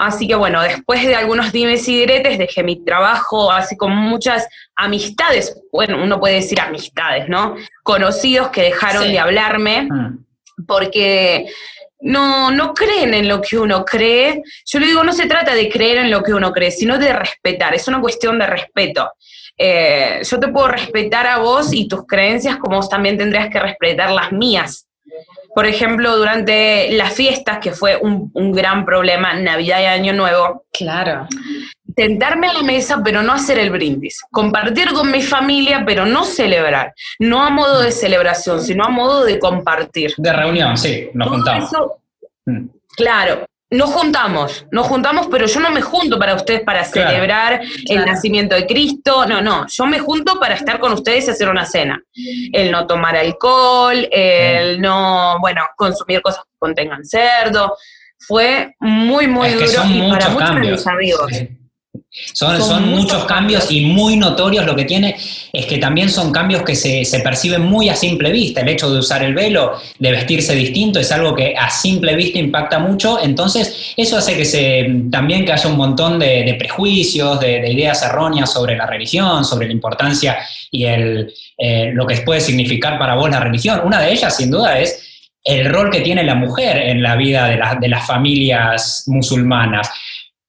[0.00, 4.46] Así que bueno, después de algunos dimes y diretes, dejé mi trabajo, así con muchas
[4.76, 7.56] amistades, bueno, uno puede decir amistades, ¿no?
[7.82, 9.10] Conocidos que dejaron Sí.
[9.12, 10.24] de hablarme Mm.
[10.68, 11.46] porque
[12.00, 14.42] no, no creen en lo que uno cree.
[14.66, 17.12] Yo le digo, no se trata de creer en lo que uno cree, sino de
[17.12, 19.12] respetar, es una cuestión de respeto.
[19.56, 23.58] Eh, yo te puedo respetar a vos y tus creencias como vos también tendrías que
[23.58, 24.86] respetar las mías.
[25.54, 30.66] Por ejemplo, durante las fiestas, que fue un, un gran problema, Navidad y Año Nuevo,
[30.78, 31.26] Claro.
[31.98, 36.24] Sentarme a la mesa pero no hacer el brindis, compartir con mi familia pero no
[36.24, 40.14] celebrar, no a modo de celebración, sino a modo de compartir.
[40.16, 41.64] De reunión, sí, nos Todo juntamos.
[41.72, 41.94] eso,
[42.46, 42.66] Mm.
[42.96, 47.60] claro, nos juntamos, nos juntamos, pero yo no me junto para ustedes para Claro, celebrar
[47.62, 48.06] el claro.
[48.06, 51.66] nacimiento de Cristo, no, no, yo me junto para estar con ustedes y hacer una
[51.66, 52.00] cena.
[52.52, 57.76] El no tomar alcohol, el no, bueno, consumir cosas que contengan cerdo,
[58.18, 61.26] fue muy, muy es que duro y para muchos de mis amigos.
[61.30, 61.48] Sí.
[62.32, 63.70] Son, Son muchos muchos cambios, cambios.
[63.70, 65.16] y muy notorios lo que tiene
[65.52, 68.60] es que también son cambios que se, se perciben muy a simple vista.
[68.60, 72.38] El hecho de usar el velo, de vestirse distinto, es algo que a simple vista
[72.38, 73.18] impacta mucho.
[73.22, 77.72] Entonces, eso hace que se, también que haya un montón de, de prejuicios, de, de
[77.72, 80.38] ideas erróneas sobre la religión, sobre la importancia
[80.70, 83.80] y el, eh, lo que puede significar para vos la religión.
[83.84, 85.04] Una de ellas, sin duda, es
[85.44, 89.88] el rol que tiene la mujer en la vida de, la- de las familias musulmanas.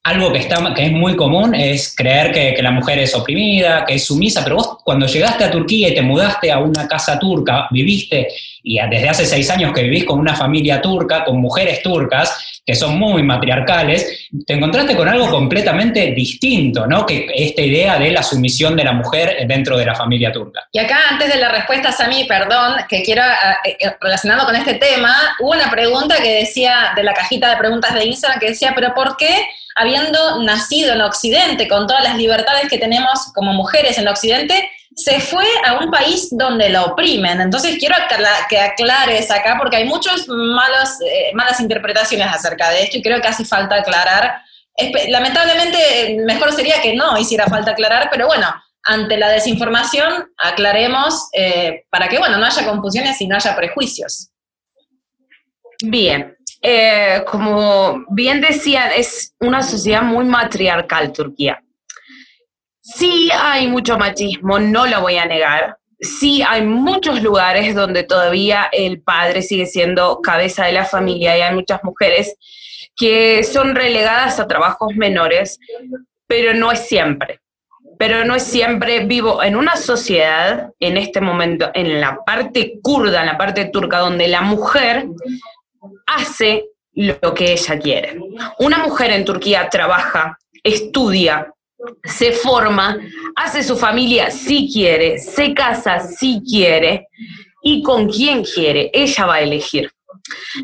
[0.03, 3.85] Algo que, está, que es muy común es creer que, que la mujer es oprimida,
[3.85, 7.19] que es sumisa, pero vos cuando llegaste a Turquía y te mudaste a una casa
[7.19, 8.29] turca, viviste,
[8.63, 12.75] y desde hace seis años que vivís con una familia turca, con mujeres turcas, que
[12.75, 17.03] son muy matriarcales, te encontraste con algo completamente distinto, ¿no?
[17.03, 20.67] Que esta idea de la sumisión de la mujer dentro de la familia turca.
[20.71, 24.55] Y acá, antes de la respuesta, Sami, perdón, que quiero, ah, eh, eh, relacionado con
[24.55, 28.49] este tema, hubo una pregunta que decía, de la cajita de preguntas de Instagram, que
[28.49, 33.51] decía, pero ¿por qué, habiendo nacido en Occidente, con todas las libertades que tenemos como
[33.53, 34.69] mujeres en Occidente,
[35.03, 37.39] se fue a un país donde la oprimen?
[37.39, 37.95] Entonces quiero
[38.49, 43.21] que aclares acá, porque hay muchas malos, eh, malas interpretaciones acerca de esto, y creo
[43.21, 44.41] que hace falta aclarar.
[45.09, 48.47] Lamentablemente, mejor sería que no hiciera falta aclarar, pero bueno,
[48.83, 54.29] ante la desinformación, aclaremos eh, para que, bueno, no haya confusiones y no haya prejuicios.
[55.81, 61.61] Bien, eh, como bien decían, es una sociedad muy matriarcal Turquía.
[62.95, 65.77] Sí hay mucho machismo, no lo voy a negar.
[65.99, 71.41] Sí hay muchos lugares donde todavía el padre sigue siendo cabeza de la familia y
[71.41, 72.35] hay muchas mujeres
[72.95, 75.59] que son relegadas a trabajos menores,
[76.25, 77.41] pero no es siempre.
[77.97, 83.19] Pero no es siempre vivo en una sociedad, en este momento, en la parte kurda,
[83.19, 85.05] en la parte turca, donde la mujer
[86.07, 88.19] hace lo que ella quiere.
[88.59, 91.53] Una mujer en Turquía trabaja, estudia,
[92.03, 92.97] se forma,
[93.35, 97.07] hace su familia si quiere, se casa si quiere
[97.61, 99.91] y con quién quiere, ella va a elegir.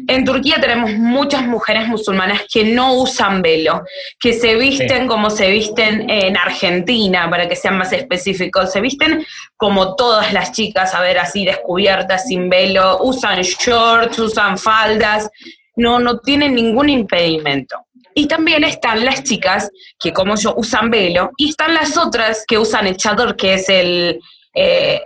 [0.08, 3.84] En Turquía tenemos muchas mujeres musulmanas que no usan velo,
[4.20, 5.08] que se visten Sí.
[5.08, 10.52] como se visten en Argentina, para que sean más específicos, se visten como todas las
[10.52, 15.30] chicas, a ver, así descubiertas, sin velo, usan shorts, usan faldas,
[15.76, 17.85] no, no tienen ningún impedimento.
[18.18, 22.58] Y también están las chicas que como yo usan velo, y están las otras que
[22.58, 24.20] usan el chador, que es el
[24.56, 25.02] eh,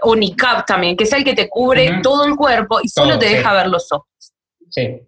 [0.68, 3.34] también, que es el que te cubre todo el cuerpo y solo Todo, te sí.
[3.34, 4.08] deja ver los ojos.
[4.70, 5.02] Sí.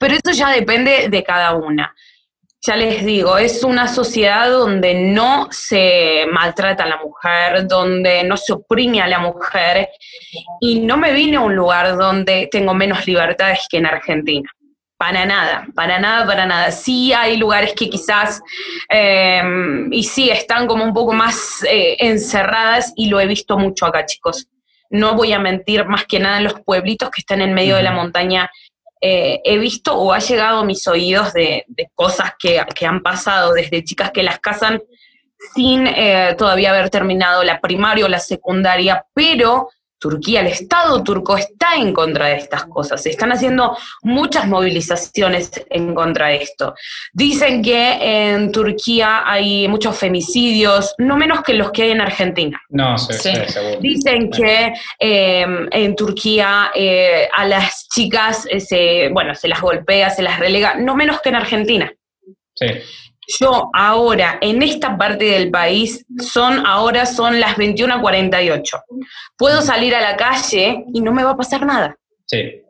[0.00, 1.94] Pero eso ya depende de cada una.
[2.66, 8.36] Ya les digo, es una sociedad donde no se maltrata a la mujer, donde no
[8.36, 9.90] se oprime a la mujer,
[10.60, 14.50] y no me vine a un lugar donde tengo menos libertades que en Argentina.
[15.04, 16.70] Para nada, para nada, para nada.
[16.70, 18.40] Sí hay lugares que quizás,
[18.88, 19.42] eh,
[19.90, 24.06] y sí, están como un poco más eh, encerradas, y lo he visto mucho acá,
[24.06, 24.48] chicos.
[24.88, 27.82] No voy a mentir, más que nada en los pueblitos que están en medio de
[27.82, 28.50] la montaña,
[28.98, 33.02] eh, he visto o ha llegado a mis oídos de, de cosas que, que han
[33.02, 34.80] pasado desde chicas que las casan
[35.54, 39.68] sin eh, todavía haber terminado la primaria o la secundaria, pero
[40.04, 43.02] Turquía, el Estado turco está en contra de estas cosas.
[43.02, 46.74] Se están haciendo muchas movilizaciones en contra de esto.
[47.14, 52.60] Dicen que en Turquía hay muchos femicidios, no menos que los que hay en Argentina.
[52.68, 53.30] No, sí, Sí.
[53.34, 53.80] sí, seguro.
[53.80, 60.10] Dicen que eh, en Turquía eh, a las chicas eh, se, bueno, se las golpea,
[60.10, 61.90] se las relega, no menos que en Argentina.
[62.54, 62.66] Sí.
[63.40, 68.82] Yo ahora, en esta parte del país, son, ahora son las 21.48.
[69.36, 71.96] Puedo salir a la calle y no me va a pasar nada.
[72.26, 72.60] Sí.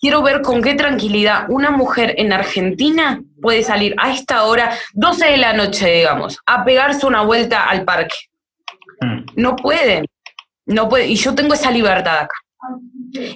[0.00, 5.26] Quiero ver con qué tranquilidad una mujer en Argentina puede salir a esta hora, 12
[5.26, 8.14] de la noche, digamos, a pegarse una vuelta al parque.
[9.00, 9.24] Mm.
[9.36, 10.04] No pueden.
[10.66, 11.06] No puede.
[11.06, 12.34] Y yo tengo esa libertad acá.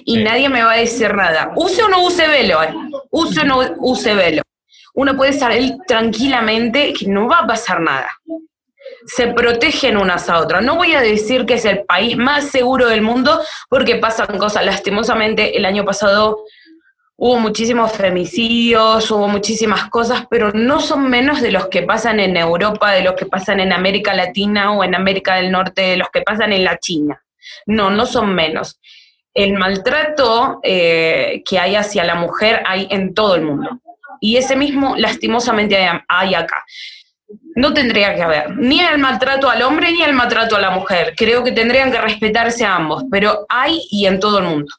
[0.05, 0.23] Y Sí.
[0.23, 1.51] nadie me va a decir nada.
[1.55, 2.73] Use o no use velo, eh.
[3.11, 4.41] use o no use velo.
[4.99, 8.09] Uno puede salir tranquilamente que no va a pasar nada.
[9.05, 10.61] Se protegen unas a otras.
[10.61, 13.39] No voy a decir que es el país más seguro del mundo
[13.69, 14.65] porque pasan cosas.
[14.65, 16.43] Lastimosamente, el año pasado
[17.15, 22.35] hubo muchísimos femicidios, hubo muchísimas cosas, pero no son menos de los que pasan en
[22.35, 26.09] Europa, de los que pasan en América Latina o en América del Norte, de los
[26.09, 27.23] que pasan en la China.
[27.67, 28.81] No, no son menos.
[29.33, 33.79] El maltrato eh, que hay hacia la mujer hay en todo el mundo.
[34.21, 36.63] Y ese mismo lastimosamente hay- acá.
[37.55, 41.13] No tendría que haber ni el maltrato al hombre ni el maltrato a la mujer.
[41.15, 44.73] Creo que tendrían que respetarse a ambos, pero hay y en todo el mundo.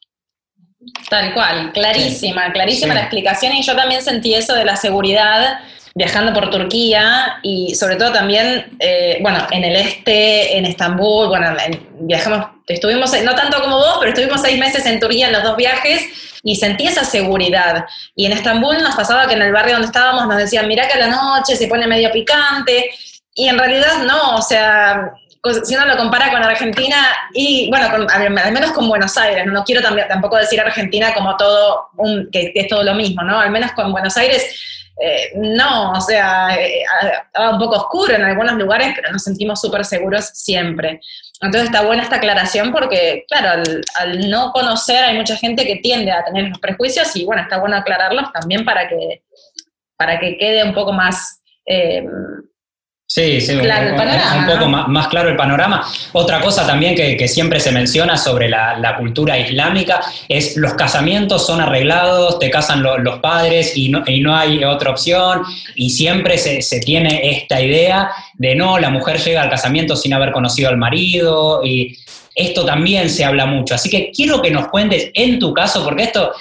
[1.09, 2.99] Tal cual, clarísima, clarísima Sí.
[2.99, 5.61] la explicación y yo también sentí eso de la seguridad
[6.01, 11.55] viajando por Turquía y sobre todo también, eh, bueno, en el este, en Estambul, bueno,
[11.63, 15.43] en- viajamos, estuvimos, no tanto como vos, pero estuvimos seis meses en Turquía en los
[15.43, 16.07] dos viajes
[16.43, 17.85] y sentí esa seguridad.
[18.17, 20.95] Y en Estambul nos pasaba que en el barrio donde estábamos nos decían, mirá que
[20.95, 22.91] a la noche se pone medio picante
[23.35, 26.97] y en realidad no, o sea, cos- si uno lo compara con Argentina
[27.35, 31.89] y, bueno, con- al menos con Buenos Aires, no, quiero tampoco decir Argentina como todo,
[31.99, 33.39] un, que, que es todo lo mismo, ¿no?
[33.39, 34.43] Al menos con Buenos Aires,
[34.99, 36.83] eh, no, o sea, eh,
[37.27, 41.01] estaba un poco oscuro en algunos lugares, pero nos sentimos súper seguros siempre.
[41.41, 43.63] Entonces está buena esta aclaración porque, claro,
[43.99, 47.59] al, no conocer hay mucha gente que tiende a tener los prejuicios y, bueno, está
[47.59, 49.23] bueno aclararlos también para que,
[49.97, 51.41] para que quede un poco más...
[51.67, 52.05] eh,
[53.13, 54.69] Sí, sí, un- Claro, el un, panorama, un poco ¿no?
[54.69, 55.85] más, más claro el panorama.
[56.13, 60.75] Otra cosa también que, que siempre se menciona sobre la, la cultura islámica es los
[60.75, 65.43] casamientos son arreglados, te casan lo- los padres y no, y no hay otra opción,
[65.75, 70.15] y siempre se, se tiene esta idea de no, la mujer llega al casamiento sin
[70.15, 71.99] haber conocido al marido, y
[72.37, 73.75] esto también se habla mucho.
[73.75, 76.33] Así que quiero que nos cuentes en tu caso, porque esto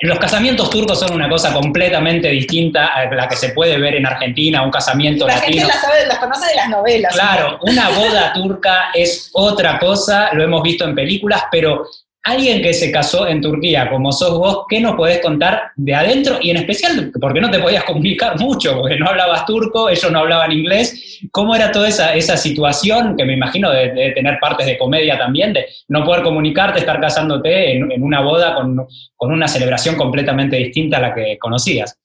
[0.00, 4.06] los casamientos turcos son una cosa completamente distinta a la que se puede ver en
[4.06, 5.62] Argentina, un casamiento la latino.
[5.62, 7.12] gente las, sabe, las conoce de las novelas.
[7.12, 11.84] Claro, una boda turca es otra cosa, lo hemos visto en películas, pero
[12.28, 16.38] alguien que se casó en Turquía, como sos vos, ¿qué nos podés contar de adentro?
[16.40, 20.20] Y en especial, porque no te podías comunicar mucho, porque no hablabas turco, ellos no
[20.20, 21.20] hablaban inglés.
[21.30, 25.66] ¿Cómo era toda esa, situación, que me imagino de, tener partes de comedia también, de
[25.88, 31.00] no poder comunicarte, estar casándote en, una boda con, con una celebración completamente distinta a
[31.00, 31.98] la que conocías?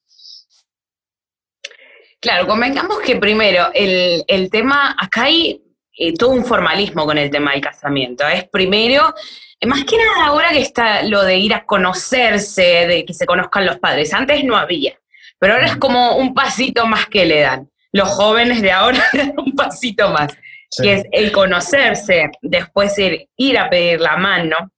[2.19, 5.61] Claro, convengamos que primero, el, el tema, acá hay
[5.96, 8.28] eh, todo un formalismo con el tema del casamiento.
[8.28, 9.14] Es primero,
[9.60, 13.26] eh, más que nada ahora que está lo de ir a conocerse, de que se
[13.26, 14.14] conozcan los padres.
[14.14, 14.98] Antes no había,
[15.38, 17.70] pero ahora es como un pasito más que le dan.
[17.91, 20.36] Los jóvenes de ahora dan un pasito más,
[20.82, 24.72] que es el conocerse, después el ir a pedir la mano,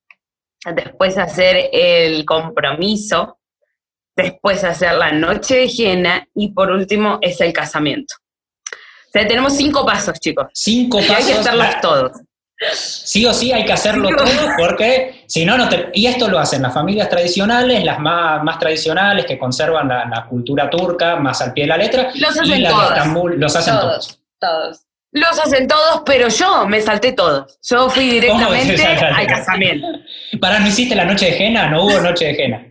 [0.73, 3.39] después hacer el compromiso,
[4.15, 8.15] después hacer la noche de hiena y por último es el casamiento.
[9.15, 10.47] O sea, tenemos cinco pasos, chicos.
[10.53, 11.15] Cinco pasos.
[11.15, 12.11] hay que hacerlos todos.
[12.73, 14.15] Sí o sí hay que hacerlo Sí.
[14.17, 15.89] todo porque si no, no te...
[15.93, 20.25] Y esto lo hacen las familias tradicionales, las más, más tradicionales que conservan la, la
[20.25, 22.09] cultura turca más al pie de la letra.
[22.15, 22.69] Los y hacen de.
[22.69, 24.07] Estambul los hacen todos.
[24.07, 24.79] Todos, todos.
[25.13, 27.57] Los hacen todos, pero yo me salté todos.
[27.63, 29.87] Yo fui directamente al casamiento.
[30.41, 31.69] Para, ¿no hiciste la noche de Jena?
[31.69, 32.65] No hubo noche de Jena.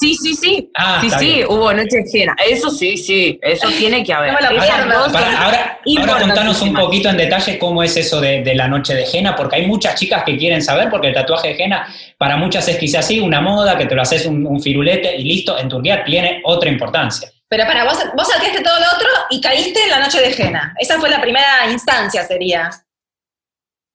[0.00, 0.70] Sí, sí, sí.
[0.78, 1.46] Ah, sí, sí, bien.
[1.50, 2.34] hubo noche de hiena.
[2.48, 3.38] Eso sí, sí.
[3.42, 4.32] Eso tiene que haber.
[4.32, 8.54] No dos Para, ahora, ahora contanos un poquito en detalle cómo es eso de, de
[8.54, 11.54] la noche de Jena, porque hay muchas chicas que quieren saber, porque el tatuaje de
[11.54, 11.86] Jena
[12.16, 15.24] para muchas es quizás así, una moda, que te lo haces un, un firulete y
[15.24, 17.30] listo, en Turquía tiene otra importancia.
[17.50, 20.74] Pero para vos, vos salteaste todo lo otro y caíste en la noche de Jena.
[20.78, 22.70] Esa fue la primera instancia, sería.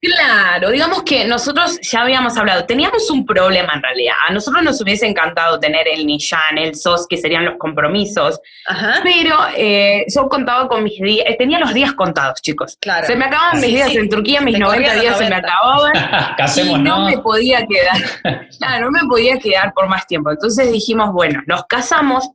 [0.02, 4.14] Claro, digamos que nosotros ya habíamos hablado, teníamos un problema en realidad.
[4.28, 9.00] A nosotros nos hubiese encantado tener el Nishan, el SOS, que serían los compromisos, Ajá.
[9.04, 12.78] pero eh, yo contaba con mis días, eh, tenía los días contados, chicos.
[12.80, 13.08] Claro.
[13.08, 13.98] Se me acababan mis Sí, días sí.
[13.98, 15.48] en Turquía, mis Te 90 corrían los días se me 90.
[15.50, 15.94] acababan.
[16.34, 16.84] y Casémonos.
[16.84, 20.30] no me podía quedar, claro, no me podía quedar por más tiempo.
[20.30, 22.30] Entonces dijimos, bueno, nos casamos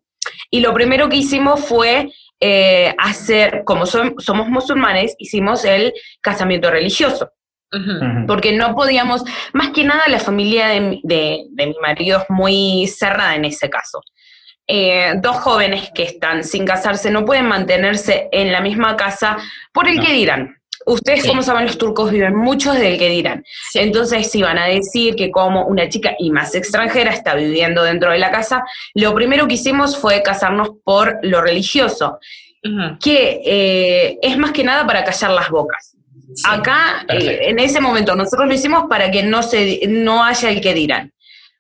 [0.51, 6.71] y lo primero que hicimos fue eh, hacer, como som- somos musulmanes, hicimos el casamiento
[6.71, 7.31] religioso,
[8.27, 12.25] Porque no podíamos, más que nada la familia de, mi- de- de mi marido es
[12.29, 14.01] muy cerrada en ese caso.
[14.67, 19.37] Eh, dos jóvenes que están sin casarse no pueden mantenerse en la misma casa
[19.73, 20.03] por el No.
[20.05, 20.57] que dirán.
[20.87, 21.29] Ustedes, Sí.
[21.29, 23.45] como saben, los turcos viven muchos del que dirán.
[23.75, 28.11] Entonces, si van a decir que como una chica y más extranjera está viviendo dentro
[28.13, 28.65] de la casa,
[28.95, 32.19] lo primero que hicimos fue casarnos por lo religioso,
[33.03, 35.97] que eh, es más que nada para callar las bocas.
[36.35, 36.43] Sí.
[36.47, 40.61] Acá, eh, en ese momento, nosotros lo hicimos para que no, se, no haya el
[40.61, 41.13] que dirán.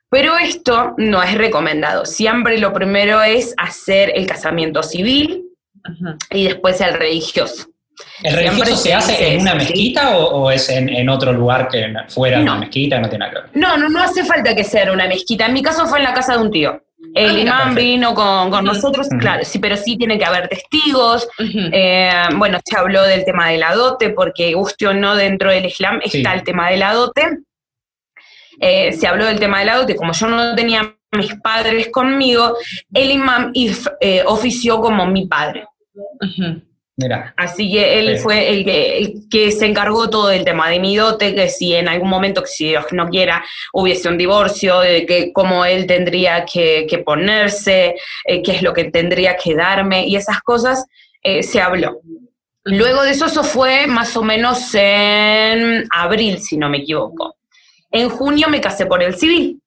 [0.08, 2.04] Pero esto no es recomendado.
[2.04, 5.44] Siempre lo primero es hacer el casamiento civil
[6.30, 7.66] y después el religioso.
[8.22, 11.68] ¿El religioso se se hace en una mezquita o, o es en, en otro lugar
[11.68, 12.52] que en- fuera de No.
[12.52, 13.50] una mezquita no tiene nada que ver?
[13.62, 15.46] No, no, no hace falta que sea una mezquita.
[15.46, 16.82] En mi caso fue en la casa de un tío.
[17.14, 20.48] El Ah, mira, imán vino con, con nosotros, claro, sí, pero sí tiene que haber
[20.48, 21.28] testigos.
[21.38, 25.64] Eh, bueno, se habló del tema de la dote, porque guste o no, dentro del
[25.66, 26.18] Islam Sí.
[26.18, 27.38] está el tema de la dote.
[28.60, 32.54] Eh, se habló del tema de la dote, como yo no tenía mis padres conmigo,
[32.94, 33.52] el imam
[34.00, 35.66] eh, ofició como mi padre.
[37.00, 37.32] Mira.
[37.36, 41.34] Así que él fue el que, que, se encargó todo el tema de mi dote,
[41.34, 43.42] que si en algún momento, que si Dios no quiera,
[43.72, 47.94] hubiese un divorcio, de que cómo él tendría que, ponerse,
[48.24, 50.84] eh, qué es lo que tendría que darme, y esas cosas
[51.22, 52.00] eh, se habló.
[52.64, 57.36] Luego de eso, eso fue más o menos en abril, si no me equivoco.
[57.90, 59.60] En junio me casé por el civil.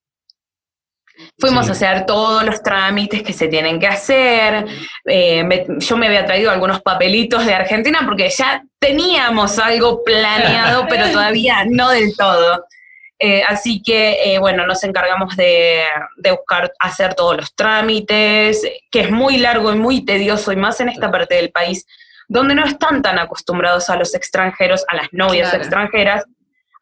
[1.39, 4.65] Fuimos a hacer todos los trámites que se tienen que hacer.
[5.05, 11.11] Eh, yo me había traído algunos papelitos de Argentina porque ya teníamos algo planeado, pero
[11.11, 12.65] todavía no del todo.
[13.19, 15.83] Eh, así que, eh, bueno, nos encargamos de,
[16.17, 20.79] de, buscar hacer todos los trámites, que es muy largo y muy tedioso, y más
[20.81, 21.85] en esta parte del país,
[22.27, 26.25] donde no están tan acostumbrados a los extranjeros, a las novias extranjeras,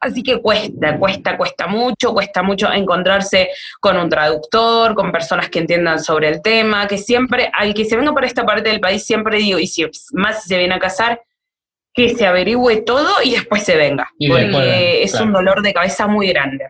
[0.02, 3.50] Así que cuesta, cuesta, cuesta mucho, cuesta mucho encontrarse
[3.80, 7.96] con un traductor, con personas que entiendan sobre el tema, que siempre, al que se
[7.96, 11.22] venga por esta parte del país, siempre digo, y si más se viene a casar,
[11.94, 16.30] que se averigüe todo y después se venga, porque es un dolor de cabeza muy
[16.30, 16.66] grande.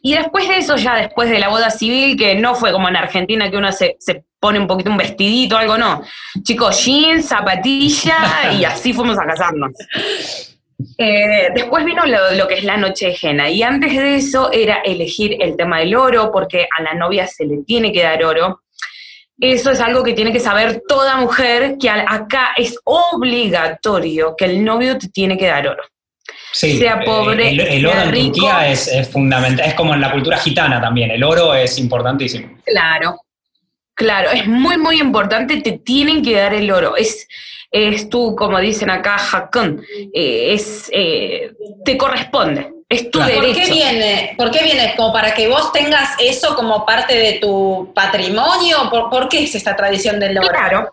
[0.00, 2.96] Y después de eso, ya después de la boda civil, que no fue como en
[2.96, 6.02] Argentina, que uno se, se pone un poquito un vestidito, algo no.
[6.42, 9.72] Chicos, jeans, zapatilla, y así fuimos a casarnos.
[10.98, 15.36] Eh, después vino lo, que es la noche ajena y antes de eso era elegir
[15.40, 18.62] el tema del oro, porque a la novia se le tiene que dar oro.
[19.38, 24.64] Eso es algo que tiene que saber toda mujer, que acá es obligatorio que el
[24.64, 25.82] novio te tiene que dar oro.
[26.52, 30.38] Sí, sea pobre, el, oro en Turquía es, es, fundamental, es como en la cultura
[30.38, 32.58] gitana también, el oro es importantísimo.
[32.64, 33.20] Claro,
[33.94, 36.96] claro, es muy, muy importante, te tienen que dar el oro.
[36.96, 37.28] Es,
[37.84, 41.52] es tú, como dicen acá, hakun, eh, es, eh,
[41.84, 43.42] te corresponde, es tu derecho.
[43.42, 44.94] ¿Por qué, viene, ¿Por qué viene?
[44.96, 48.90] ¿Como para que vos tengas eso como parte de tu patrimonio?
[48.90, 50.48] ¿Por, qué es esta tradición del oro?
[50.48, 50.92] Claro.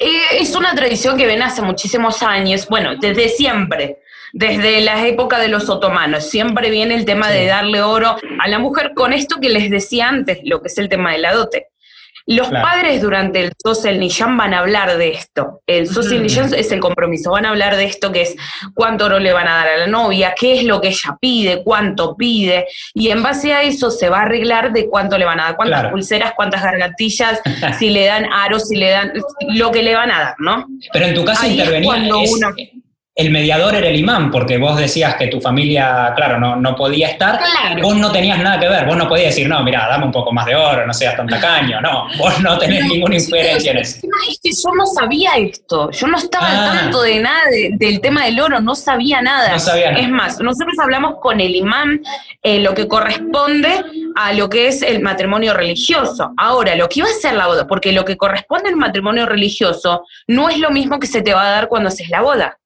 [0.00, 3.98] Eh, es una tradición que viene hace muchísimos años, bueno, desde siempre
[4.32, 6.28] desde la época de los otomanos.
[6.28, 10.08] Siempre viene el tema de darle oro a la mujer con esto que les decía
[10.08, 11.68] antes, lo que es el tema de la dote.
[12.28, 15.62] Los padres durante el Social Nisham van a hablar de esto.
[15.66, 17.30] El Social Nisham es el compromiso.
[17.30, 18.36] Van a hablar de esto que es
[18.74, 21.62] cuánto oro le van a dar a la novia, qué es lo que ella pide,
[21.64, 22.66] cuánto pide.
[22.92, 25.56] Y en base a eso se va a arreglar de cuánto le van a dar,
[25.56, 27.40] cuántas pulseras, cuántas gargantillas,
[27.78, 29.12] si le dan aros, si le dan
[29.48, 30.66] lo que le van a dar, ¿no?
[30.92, 31.96] Pero en tu caso intervenía
[33.18, 37.08] el mediador era el imán, porque vos decías que tu familia, claro, no, no podía
[37.08, 37.40] estar,
[37.82, 40.30] vos no tenías nada que ver, vos no podías decir, no, mira, dame un poco
[40.30, 44.06] más de oro, no seas tan tacaño, no, vos no tenés ninguna inferencia en eso.
[44.30, 46.80] Es que yo no sabía esto, yo no estaba al ah.
[46.80, 47.42] tanto de nada
[47.72, 49.50] del tema del oro, no sabía nada.
[49.50, 50.04] No sabía nada.
[50.04, 52.00] Es más, nosotros hablamos con el imán
[52.40, 56.34] eh, lo que corresponde a lo que es el matrimonio religioso.
[56.36, 60.04] Ahora, lo que iba a ser la boda, porque lo que corresponde al matrimonio religioso
[60.28, 62.58] no es lo mismo que se te va a dar cuando haces la boda.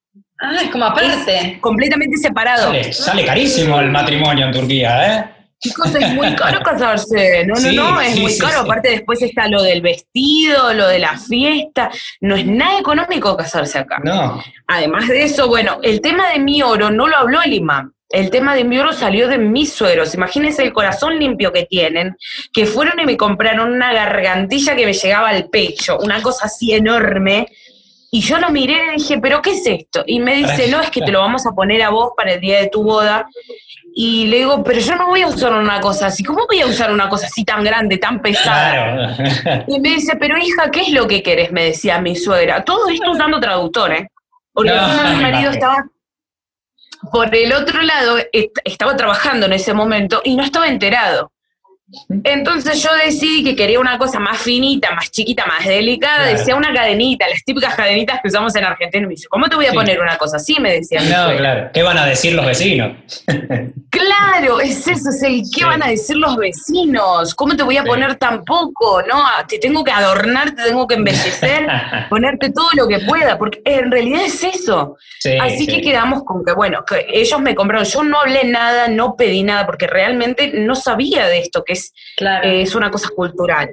[0.42, 1.58] Ah, es como aparte.
[1.60, 2.72] completamente separado.
[2.90, 5.24] Sale, carísimo el matrimonio en Turquía, ¿eh?
[5.60, 7.46] Chicos, es muy caro casarse.
[7.46, 8.62] No, no, no, es muy caro.
[8.62, 11.90] Aparte, después está lo del vestido, lo de la fiesta.
[12.20, 14.00] No es nada económico casarse acá.
[14.02, 14.42] No.
[14.66, 17.92] Además de eso, bueno, el tema de mi oro no lo habló el imán.
[18.08, 20.14] El tema de mi oro salió de mis sueros.
[20.14, 22.16] Imagínense el corazón limpio que tienen,
[22.52, 26.74] que fueron y me compraron una gargantilla que me llegaba al pecho, una cosa así
[26.74, 27.46] enorme
[28.14, 30.04] y yo lo miré y dije, ¿pero qué es esto?
[30.06, 32.40] Y me dice, no, es que te lo vamos a poner a vos para el
[32.40, 33.26] día de tu boda.
[33.94, 36.22] Y le digo, pero yo no voy a usar una cosa así.
[36.22, 39.16] ¿Cómo voy a usar una cosa así tan grande, tan pesada?
[39.66, 41.52] Y me dice, pero hija, ¿qué es lo que querés?
[41.52, 42.62] Me decía mi suegra.
[42.62, 44.08] Todo esto usando traductor, ¿eh?
[44.52, 45.86] Porque mi marido estaba
[47.10, 48.18] por el otro lado,
[48.62, 51.31] estaba trabajando en ese momento y no estaba enterado.
[52.24, 56.72] Entonces yo decidí que quería una cosa más finita, más chiquita, más delicada, decía una
[56.72, 59.06] cadenita, las típicas cadenitas que usamos en Argentina.
[59.06, 60.58] Me dice, ¿cómo te voy a poner una cosa así?
[60.60, 61.00] Me decía.
[61.00, 61.70] No, claro.
[61.72, 62.96] ¿Qué van a decir los vecinos?
[63.90, 67.34] claro, es eso, es el ¿qué van a decir los vecinos?
[67.34, 69.02] ¿Cómo te voy a poner tan poco?
[69.02, 69.22] ¿No?
[69.48, 71.66] Te tengo que adornar, te tengo que embellecer,
[72.10, 74.96] ponerte todo lo que pueda, porque en realidad es eso.
[75.40, 79.16] Así que quedamos con que, bueno, que ellos me compraron, yo no hablé nada, no
[79.16, 81.81] pedí nada, porque realmente no sabía de esto, que es
[82.18, 83.70] eh, es una cosa cultural.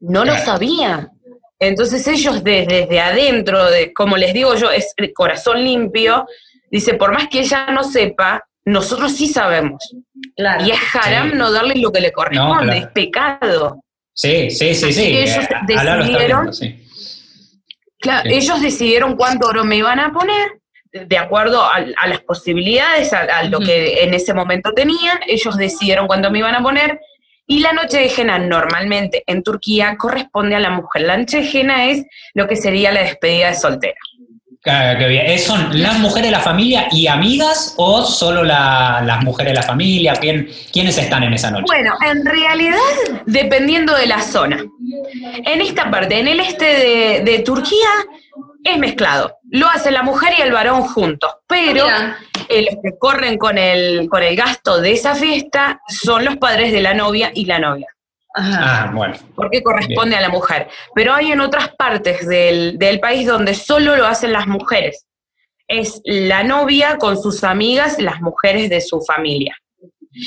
[0.00, 1.10] No lo sabía.
[1.58, 6.26] Entonces ellos desde, adentro, de, como les digo yo, es el corazón limpio,
[6.70, 9.94] dice, por más que ella no sepa, nosotros sí sabemos.
[10.36, 13.80] Y es haram no darle lo que le corresponde, es pecado.
[14.14, 15.16] Sí, sí, sí, sí.
[15.18, 16.50] Ellos eh, decidieron,
[18.00, 20.60] claro, ellos decidieron cuánto oro me iban a poner,
[20.92, 26.30] de acuerdo a, las posibilidades, a, lo que en ese momento tenían, ellos decidieron cuánto
[26.30, 27.00] me iban a poner,
[27.52, 31.02] Y la noche de Jena normalmente en Turquía corresponde a la mujer.
[31.02, 33.94] La noche de Jena es lo que sería la despedida de soltera.
[34.62, 35.26] Claro, qué bien.
[35.26, 39.56] ¿Eh, ¿Son las mujeres de la familia y amigas o solo la- las mujeres de
[39.56, 40.14] la familia?
[40.14, 41.64] ¿Quién- ¿Quiénes están en esa noche?
[41.66, 42.78] Bueno, en realidad,
[43.26, 44.64] dependiendo de la zona.
[45.44, 47.90] En esta parte, en el este de, de Turquía,
[48.64, 49.38] es mezclado.
[49.50, 51.86] Lo hace la mujer y el varón juntos, pero
[52.48, 56.72] eh, los que corren con el, con el gasto de esa fiesta son los padres
[56.72, 57.86] de la novia y la novia,
[58.34, 58.84] Ajá.
[58.84, 59.14] Ah, bueno.
[59.34, 60.68] porque corresponde a la mujer.
[60.94, 65.06] Pero hay en otras partes del, del país donde solo lo hacen las mujeres.
[65.68, 69.56] Es la novia con sus amigas, las mujeres de su familia.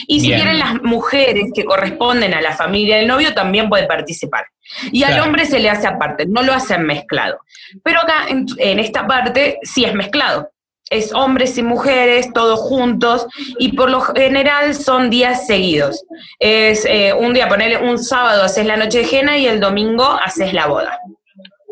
[0.08, 0.40] Y si Bien.
[0.40, 4.46] quieren las mujeres que corresponden a la familia del novio también pueden participar.
[4.92, 7.40] Y al hombre se le hace aparte, no lo hacen mezclado.
[7.84, 10.52] Pero acá en, en esta parte sí es mezclado.
[10.92, 13.26] Es hombres y mujeres, todos juntos,
[13.58, 16.04] y por lo general son días seguidos.
[16.38, 20.06] Es eh, un día, ponerle un sábado haces la noche de jena y el domingo
[20.06, 21.00] haces la boda.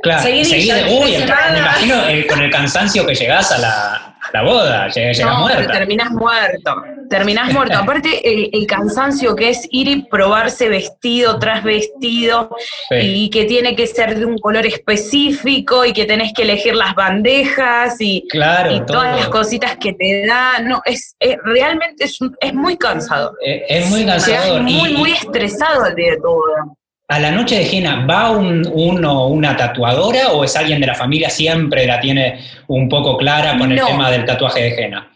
[0.03, 3.93] Claro, fin de Uy, el- me imagino eh, con el cansancio que llegás a la,
[3.95, 5.71] a la boda, lleg- llegas No, muerta.
[5.71, 6.83] terminás muerto.
[7.09, 7.77] Terminás muerto.
[7.77, 12.49] Aparte, el, el cansancio que es ir y probarse vestido tras vestido
[12.89, 12.95] Sí.
[12.97, 16.95] y que tiene que ser de un color específico y que tenés que elegir las
[16.95, 18.97] bandejas y, Claro, y todo.
[18.99, 20.59] todas las cositas que te da.
[20.59, 23.33] No, es, es- realmente es, es muy cansado.
[23.45, 24.61] Eh, es muy cansador.
[24.61, 26.43] muy, y, muy estresado al día de todo.
[27.07, 30.95] A la noche de Jena, ¿va un, uno, una tatuadora o es alguien de la
[30.95, 35.12] familia siempre la tiene un poco clara con el tema del tatuaje de Jena?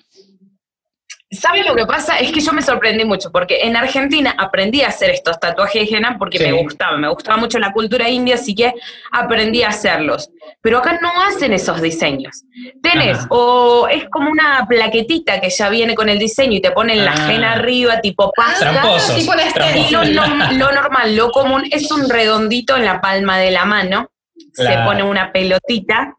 [1.29, 2.19] ¿Sabes lo que pasa?
[2.19, 5.97] Es que yo me sorprendí mucho, porque en Argentina aprendí a hacer estos tatuajes de
[5.97, 6.45] henna porque Sí.
[6.45, 8.73] me gustaba, me gustaba mucho la cultura india, así que
[9.11, 10.29] aprendí a hacerlos.
[10.61, 12.43] Pero acá no hacen esos diseños.
[12.81, 13.27] Tenés, Ajá.
[13.31, 17.11] o es como una plaquetita que ya viene con el diseño y te ponen la
[17.17, 17.33] Ah.
[17.33, 18.71] henna arriba, tipo pasta.
[18.71, 19.15] Tramposos.
[19.17, 19.33] tipo
[19.75, 23.65] Y lo, lo- lo normal, lo común, es un redondito en la palma de la
[23.65, 24.09] mano,
[24.53, 26.13] se pone una pelotita,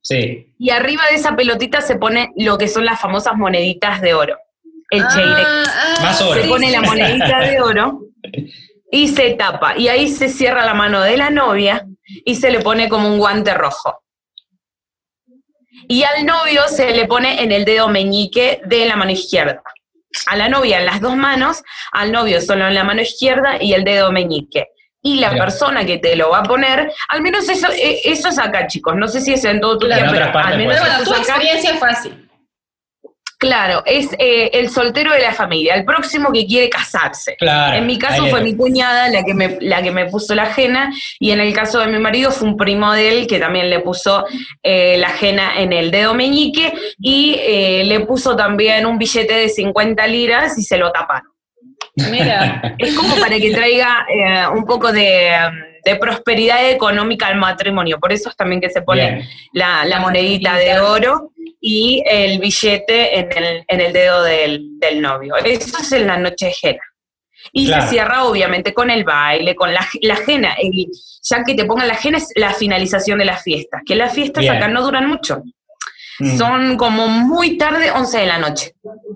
[0.00, 0.52] Sí.
[0.56, 4.36] y arriba de esa pelotita se pone lo que son las famosas moneditas de oro,
[4.98, 5.32] el.
[5.34, 6.34] Ah, ah, Más oro.
[6.34, 6.72] se sí, pone sí.
[6.72, 8.00] la monedita de oro
[8.90, 9.76] y se tapa.
[9.76, 11.84] Y ahí se cierra la mano de la novia
[12.24, 14.02] y se le pone como un guante rojo.
[15.88, 19.62] Y al novio se le pone en el dedo meñique de la mano izquierda.
[20.26, 23.72] A la novia en las dos manos, al novio solo en la mano izquierda y
[23.72, 24.68] el dedo meñique.
[25.00, 25.44] Y la Mira.
[25.44, 28.94] persona que te lo va a poner, al menos eso, eh, eso es acá, chicos.
[28.94, 31.20] No sé si es en todo pero partes al menos bueno, eso tu acá.
[31.22, 32.12] experiencia fue así.
[33.42, 37.34] Claro, es eh, el soltero de la familia, el próximo que quiere casarse.
[37.36, 37.76] Claro.
[37.76, 40.92] En mi caso fue mi cuñada la que, me, la que me puso la ajena
[41.18, 43.80] y en el caso de mi marido fue un primo de él que también le
[43.80, 44.24] puso
[44.62, 49.48] eh, la ajena en el dedo meñique y eh, le puso también un billete de
[49.48, 51.32] 50 liras y se lo taparon.
[52.12, 52.76] Mira.
[52.78, 55.32] Es como para que traiga eh, un poco de,
[55.84, 57.98] de prosperidad económica al matrimonio.
[57.98, 61.31] Por eso es también que se pone la monedita de oro
[61.64, 65.36] y el billete en el, en el dedo del, del novio.
[65.36, 66.80] Eso es en la noche de jena.
[67.52, 67.84] Y Claro.
[67.84, 70.54] se cierra obviamente con el baile, con la, la jena.
[70.60, 70.88] El-
[71.22, 74.40] ya que te pongan la jena es la finalización de las fiestas, que las fiestas
[74.42, 74.54] Bien.
[74.56, 75.42] acá no duran mucho.
[76.18, 76.36] Mm.
[76.36, 78.72] Son como muy tarde, 11 de la noche.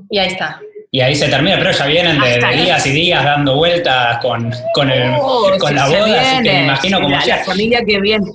[0.08, 0.60] Y ahí está.
[0.92, 4.50] Y ahí se termina, pero ya vienen de, de días y días dando vueltas con,
[4.72, 6.64] con, el, Oh, con sí, la boda, así que me viene.
[6.64, 7.36] imagino como la, sea.
[7.38, 8.30] la familia que viene.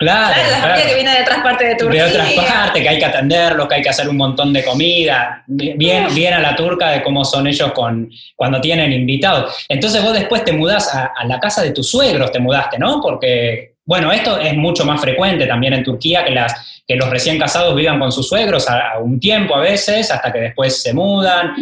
[0.00, 0.88] Claro, Claro, la claro.
[0.88, 2.04] que viene de otras partes de Turquía.
[2.04, 5.42] de otras partes, que hay que atenderlos, que hay que hacer un montón de comida.
[5.48, 9.66] Bien, bien a la turca de cómo son ellos con, cuando tienen invitados.
[9.68, 13.00] Entonces vos después te mudás a, a la casa de tus suegros, te mudaste, ¿no?
[13.02, 17.36] Porque, bueno, esto es mucho más frecuente también en Turquía, que, las, que los recién
[17.36, 20.94] casados vivan con sus suegros a, a un tiempo a veces, hasta que después se
[20.94, 21.56] mudan.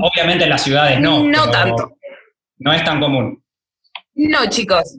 [0.00, 1.24] Obviamente en las ciudades no.
[1.24, 1.96] No tanto.
[2.58, 3.42] No es tan común.
[4.14, 4.96] No, chicos.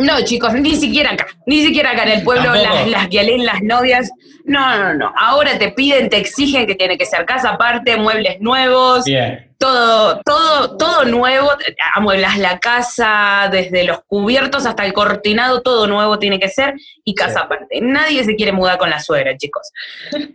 [0.00, 1.26] No, chicos, ni siquiera acá.
[1.46, 4.10] Ni siquiera acá en el pueblo, las, las guialén, las novias.
[4.44, 5.12] No, no, no.
[5.16, 9.54] Ahora te piden, te exigen que tiene que ser casa aparte, muebles nuevos, Bien.
[9.58, 11.50] todo, todo, todo nuevo.
[11.94, 16.74] Amueblas la casa, desde los cubiertos hasta el cortinado, todo nuevo tiene que ser
[17.04, 17.44] y casa Sí.
[17.44, 17.80] aparte.
[17.82, 19.70] Nadie se quiere mudar con la suegra, chicos.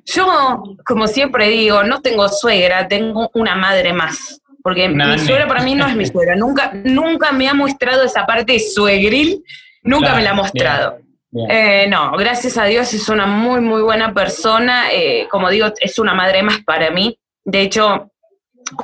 [0.06, 4.42] Yo, como siempre digo, no tengo suegra, tengo una madre más.
[4.66, 5.14] Porque Nane.
[5.14, 6.36] mi suegra para mí no es mi suegra.
[6.36, 9.44] Nunca, nunca me ha mostrado esa parte suegril,
[9.84, 10.98] nunca Claro, me la ha mostrado.
[11.30, 11.52] Bien.
[11.52, 14.92] Eh, no, gracias a Dios es una muy, muy buena persona.
[14.92, 17.16] eh, como digo, es una madre más para mí.
[17.44, 18.10] De hecho,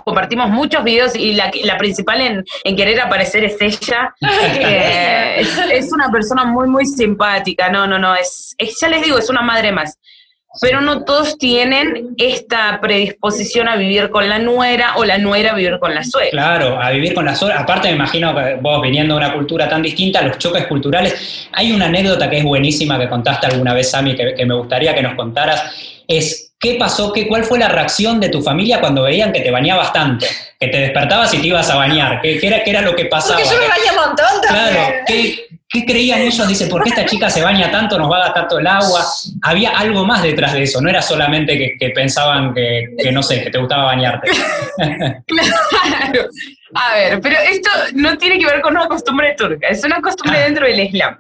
[0.06, 4.14] compartimos muchos videos y la, la principal en, en querer aparecer es ella.
[4.54, 7.70] Eh, es, es una persona muy, muy simpática.
[7.70, 8.14] No, no, no.
[8.14, 9.98] Es, es- ya les digo, es una madre más.
[10.60, 15.56] Pero no todos tienen esta predisposición a vivir con la nuera o la nuera a
[15.56, 16.32] vivir con la suegra.
[16.32, 17.62] Claro, a vivir con la suegra.
[17.62, 21.48] Aparte, me imagino que vos viniendo de una cultura tan distinta, los choques culturales.
[21.54, 24.94] Hay una anécdota que es buenísima que contaste alguna vez, Sami, que, que me gustaría
[24.94, 26.02] que nos contaras.
[26.08, 27.12] Es ¿Qué pasó?
[27.12, 30.26] Qué, ¿Cuál fue la reacción de tu familia cuando veían que te bañabas tanto?
[30.60, 32.22] Que te despertabas y te ibas a bañar.
[32.22, 33.34] ¿Qué, qué era, qué era lo que pasaba?
[33.40, 34.68] Porque yo me bañé un montón también.
[34.76, 36.48] Claro, ¿qué, ¿qué creían ellos?
[36.48, 39.04] Dice, ¿por qué esta chica se baña tanto, nos va a gastar todo el agua?
[39.42, 43.24] Había algo más detrás de eso, no era solamente que, que pensaban que, que, no
[43.24, 44.30] sé, que te gustaba bañarte.
[45.28, 46.28] claro.
[46.74, 50.40] A ver, pero esto no tiene que ver con una costumbre turca, es una costumbre
[50.40, 50.44] Ah.
[50.46, 51.20] dentro del Islam.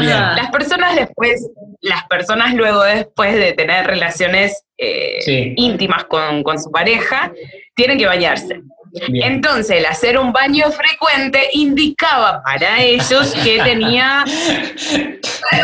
[0.00, 0.08] Bien.
[0.36, 1.46] Las personas después,
[1.80, 5.52] las personas luego después de tener relaciones eh, Sí.
[5.56, 7.32] íntimas con, con su pareja,
[7.74, 8.60] tienen que bañarse.
[9.08, 9.32] Bien.
[9.34, 14.24] Entonces, el hacer un baño frecuente indicaba para ellos que tenía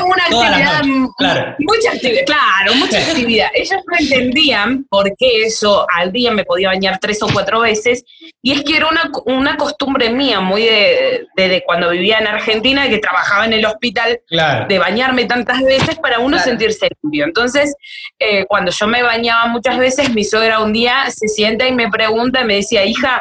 [0.05, 0.83] una Todas actividad,
[1.16, 1.55] claro.
[1.59, 3.49] mucha actividad, claro, mucha actividad.
[3.55, 8.05] Ellos no entendían por qué eso al día me podía bañar tres o cuatro veces,
[8.43, 12.26] y es que era una, una costumbre mía, muy de, de- de cuando vivía en
[12.26, 14.66] Argentina, que trabajaba en el hospital, Claro.
[14.68, 16.51] de bañarme tantas veces para uno Claro.
[16.51, 17.24] sentirse limpio.
[17.24, 17.74] Entonces,
[18.18, 21.89] eh, cuando yo me bañaba muchas veces, mi suegra un día se sienta y me
[21.91, 23.20] pregunta, me decía, hija,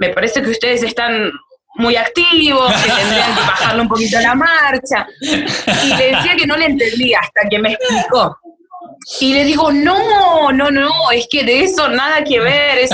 [0.00, 1.30] me parece que ustedes están
[1.76, 5.06] muy activos, que tendrían que bajarle un poquito la marcha.
[5.20, 8.36] Y le decía que no le entendía hasta que me explicó.
[9.20, 12.90] Y le digo, no, no, no, es que de eso nada que ver, es,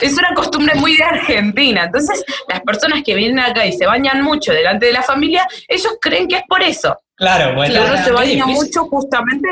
[0.00, 1.84] es una costumbre muy de Argentina.
[1.84, 5.96] Entonces, las personas que vienen acá y se bañan mucho delante de la familia, ellos
[6.00, 6.96] creen que es por eso.
[7.16, 7.74] Claro, bueno.
[7.74, 9.48] Que uno se baña mucho justamente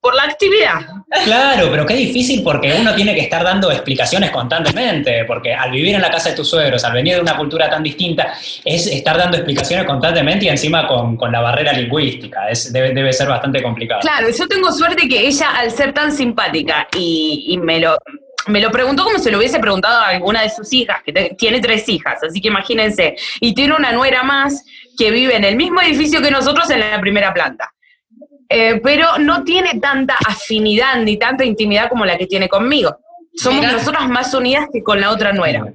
[0.00, 0.80] por la actividad.
[1.24, 5.94] Claro, pero qué difícil porque uno tiene que estar dando explicaciones constantemente, porque al vivir
[5.94, 8.32] en la casa de tus suegros, al venir de una cultura tan distinta,
[8.64, 12.48] es estar dando explicaciones constantemente y encima con, con la barrera lingüística.
[12.48, 14.00] Es, debe, debe ser bastante complicado.
[14.00, 17.96] Claro, yo tengo suerte que ella, al ser tan simpática y, y me lo
[18.46, 21.34] me lo preguntó como se lo hubiese preguntado a alguna de sus hijas, que te-
[21.38, 24.64] tiene tres hijas, así que imagínense, y tiene una nuera más
[24.98, 27.70] que vive en el mismo edificio que nosotros en la primera planta.
[28.52, 32.98] Eh, pero no tiene tanta afinidad ni tanta intimidad como la que tiene conmigo.
[33.32, 33.72] Somos Mira.
[33.72, 35.72] nosotras más unidas que con la otra nuera.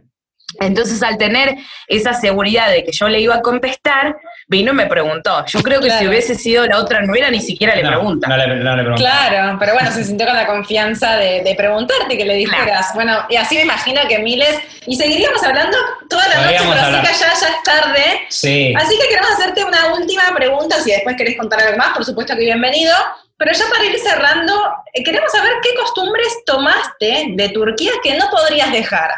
[0.59, 1.55] Entonces, al tener
[1.87, 5.43] esa seguridad de que yo le iba a contestar, vino y me preguntó.
[5.47, 6.09] Yo creo que si Claro.
[6.09, 8.27] hubiese sido la otra nuera, ni siquiera le No, pregunta.
[8.27, 8.95] No le, no le.
[8.95, 12.93] Claro, pero bueno, se sintió con la confianza de, de preguntarte, que le dijeras.
[12.93, 14.57] Bueno, y así me imagino que miles.
[14.87, 15.77] Y seguiríamos hablando
[16.09, 17.01] toda la noche, Podríamos pero hablar.
[17.05, 18.03] así que ya, ya es tarde.
[18.29, 18.73] Sí.
[18.77, 20.79] Así que queremos hacerte una última pregunta.
[20.81, 22.93] Si después querés contar algo más, por supuesto que bienvenido.
[23.37, 24.53] Pero ya para ir cerrando,
[24.93, 29.09] eh, queremos saber qué costumbres tomaste de Turquía que no podrías dejar.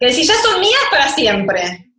[0.00, 1.90] Que si ya son mías para siempre.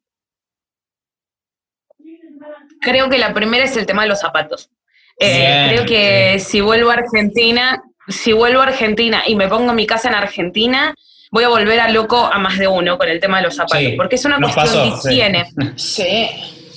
[2.82, 4.70] Creo que la primera es el tema de los zapatos.
[5.20, 9.86] Eh, creo que si vuelvo a Argentina, si vuelvo a Argentina y me pongo mi
[9.86, 10.95] casa en Argentina,
[11.32, 13.80] voy a volver a loco a más de uno con el tema de los zapatos,
[13.80, 15.10] Sí, porque es una cuestión pasó, de sí.
[15.10, 15.52] higiene.
[15.76, 16.30] Sí.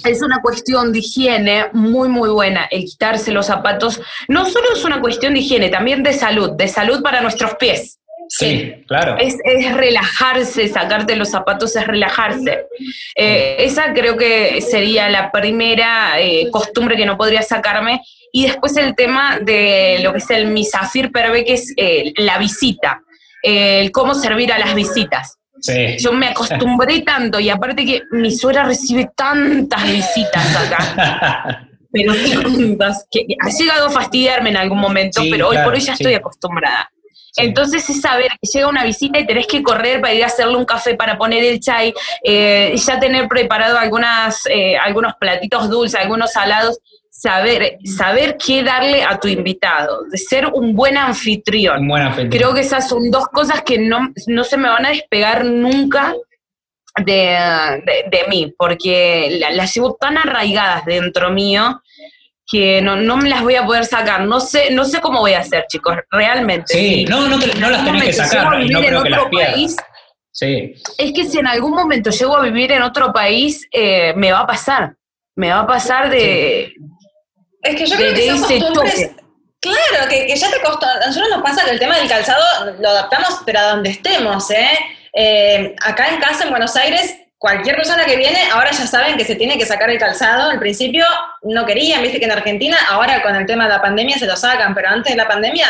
[0.04, 4.00] Es una cuestión de higiene muy, muy buena el quitarse los zapatos.
[4.26, 8.00] No solo es una cuestión de higiene, también de salud, de salud para nuestros pies.
[8.28, 9.16] Sí, claro.
[9.18, 12.66] Es, es relajarse, sacarte los zapatos es relajarse.
[13.14, 18.00] Eh, esa creo que sería la primera eh, costumbre que no podría sacarme.
[18.32, 22.38] Y después el tema de lo que es el misafir perbe, que es eh, la
[22.38, 23.02] visita,
[23.42, 25.38] el cómo servir a las visitas.
[25.60, 25.98] Sí.
[25.98, 33.06] Yo me acostumbré tanto y aparte que mi suegra recibe tantas visitas acá, pero tantas,
[33.10, 35.92] que ha llegado a fastidiarme en algún momento, Sí, pero hoy claro, por hoy ya
[35.92, 36.91] estoy acostumbrada.
[37.34, 37.44] Sí.
[37.46, 40.56] Entonces es saber que llega una visita y tenés que correr para ir a hacerle
[40.56, 45.98] un café para poner el chai, eh, ya tener preparado algunas, eh, algunos platitos dulces,
[45.98, 46.78] algunos salados,
[47.10, 51.80] saber, saber qué darle a tu invitado, de ser un buen anfitrión.
[51.82, 52.30] Un buen anfitrión.
[52.30, 56.14] Creo que esas son dos cosas que no, no se me van a despegar nunca
[57.06, 57.12] de,
[57.86, 61.80] de- de mí, porque la- las llevo tan arraigadas dentro mío
[62.46, 64.22] que no, no me las voy a poder sacar.
[64.22, 66.74] No sé, no sé cómo voy a hacer, chicos, realmente.
[66.74, 68.64] Sí, Si no, no, te- en no las algún tenés que momento sacar, llego a
[68.64, 69.52] y no vivir en creo que las otro pierdas.
[69.54, 69.76] país,
[70.34, 70.74] Sí.
[70.98, 74.40] es que si en algún momento llego a vivir en otro país, eh, me va
[74.40, 74.94] a pasar.
[75.36, 76.72] Me va a pasar de,
[77.62, 78.94] Es que yo de- creo que de son costumbres.
[79.10, 79.22] toque.
[79.60, 80.86] Claro, que, que ya te costó.
[80.86, 82.42] A nosotros nos pasa que el tema del calzado
[82.80, 84.66] lo adaptamos, pero a donde estemos, ¿eh?
[85.14, 89.24] Eh, acá en casa, en Buenos Aires, cualquier persona que viene, ahora ya saben que
[89.24, 90.48] se tiene que sacar el calzado.
[90.48, 91.04] Al principio
[91.42, 94.36] no querían, viste que en Argentina, ahora con el tema de la pandemia se lo
[94.36, 95.66] sacan, pero antes de la pandemia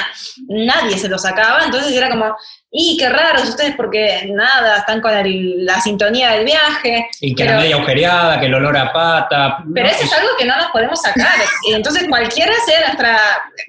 [0.48, 2.36] nadie se lo sacaba, entonces era como,
[2.74, 7.06] y qué raros ustedes porque nada, están con el- la sintonía del viaje.
[7.20, 9.58] Y que pero, la media agujereada, que el olor a pata.
[9.74, 11.36] pero no, eso es algo que no nos podemos sacar.
[11.70, 13.18] Entonces cualquiera sea nuestra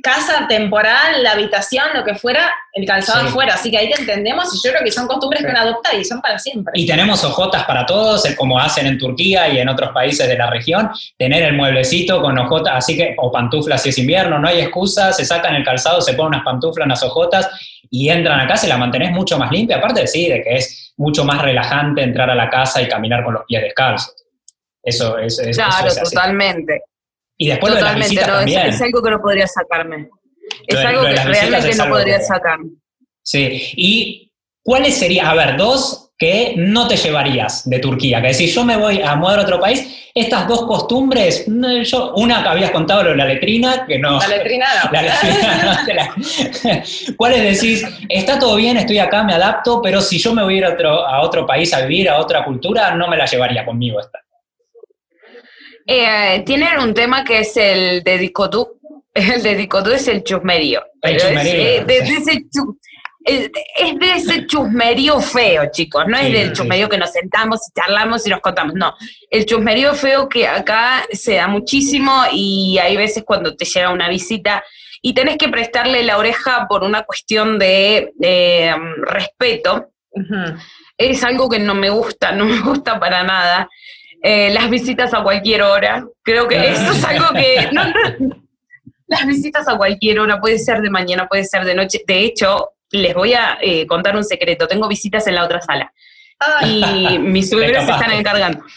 [0.02, 3.28] casa temporal, la habitación, lo que fuera, el calzado Sí.
[3.28, 3.56] afuera.
[3.56, 6.06] Así que ahí te entendemos y yo creo que son costumbres que uno adopta y
[6.06, 6.72] son para siempre.
[6.76, 10.38] Y tenemos ojotas para todos, eh, como hacen en Turquía y en otros países de
[10.38, 14.48] la región, tener el mueblecito con ojotas, así que, o pantuflas si es invierno, no
[14.48, 17.50] hay excusa, se sacan el calzado, se ponen unas pantuflas, unas ojotas
[17.90, 20.56] y entran a casa y la mantenés mucho más limpia, aparte de sí, de que
[20.56, 24.16] es mucho más relajante entrar a la casa y caminar con los pies descalzos.
[24.82, 26.16] Eso es, es- eso Claro, es así.
[26.16, 26.84] totalmente.
[27.38, 28.68] Y después lo de las no, es, también.
[28.68, 30.10] es algo que no podría sacarme.
[30.68, 32.70] Es Lo algo lo que realmente es no podría que- sacarme.
[33.24, 34.32] Sí, y
[34.62, 38.22] ¿cuáles serían, a ver, dos que no te llevarías de Turquía?
[38.22, 42.14] Que decir, yo me voy a mudar a otro país, estas dos costumbres, no, yo,
[42.16, 44.20] una que habías contado lo de la letrina, que no...
[44.20, 44.92] La letrina no.
[44.92, 46.84] La letrina, no te la-
[47.18, 47.86] ¿Cuáles decís?
[48.08, 50.70] Está todo bien, estoy acá, me adapto, pero si yo me voy a ir a
[50.74, 54.20] otro, a otro país a vivir, a otra cultura, no me la llevaría conmigo esta.
[55.86, 58.80] Eh, tienen un tema que es el de discotú.
[59.16, 60.82] El de discotú es el chusmerío.
[61.02, 62.12] El es, chusmerío, eh, de, sí.
[62.12, 62.80] de ese chu-
[63.26, 66.06] es, es de ese chusmerío feo, chicos.
[66.08, 68.76] No Sí, es del sí, chusmerío que nos sentamos y charlamos y nos contamos.
[68.76, 68.94] No.
[69.30, 74.10] El chusmerío feo que acá se da muchísimo y hay veces cuando te llega una
[74.10, 74.64] visita
[75.02, 79.90] y tenés que prestarle la oreja por una cuestión de eh, respeto
[80.98, 83.70] es algo que no me gusta, no me gusta para nada.
[84.22, 87.70] Eh, las visitas a cualquier hora, creo que eso es algo que...
[87.74, 87.94] no, no,
[89.08, 92.02] las visitas a cualquier hora, puede ser de mañana, puede ser de noche.
[92.08, 95.92] De hecho, les voy a eh, contar un secreto, tengo visitas en la otra sala
[96.40, 96.84] Ay,
[97.16, 98.64] y mis suegros se están encargando.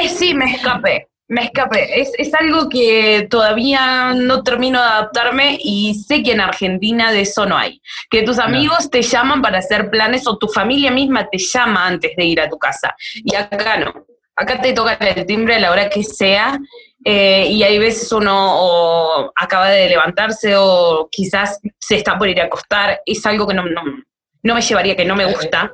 [0.00, 2.00] Eh, sí, me escapé, me escapé.
[2.00, 7.22] Es, es algo que todavía no termino de adaptarme y sé que en Argentina de
[7.22, 7.82] eso no hay.
[8.08, 12.14] Que tus amigos te llaman para hacer planes o tu familia misma te llama antes
[12.16, 12.94] de ir a tu casa.
[13.12, 14.06] Y acá no.
[14.36, 16.60] Acá te tocan el timbre a la hora que sea
[17.04, 22.40] eh, y hay veces uno o acaba de levantarse o quizás se está por ir
[22.40, 23.00] a acostar.
[23.04, 23.82] Es algo que no, no,
[24.42, 25.72] no me llevaría, que no me gusta.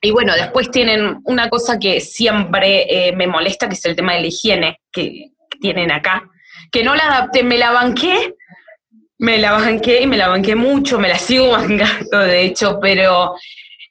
[0.00, 4.14] Y bueno, después tienen una cosa que siempre eh, me molesta, que es el tema
[4.14, 6.28] de la higiene que, tienen acá.
[6.70, 8.34] Que no la adapté, me la banqué,
[9.18, 13.34] me la banqué y me la banqué mucho, me la sigo bancando de hecho, pero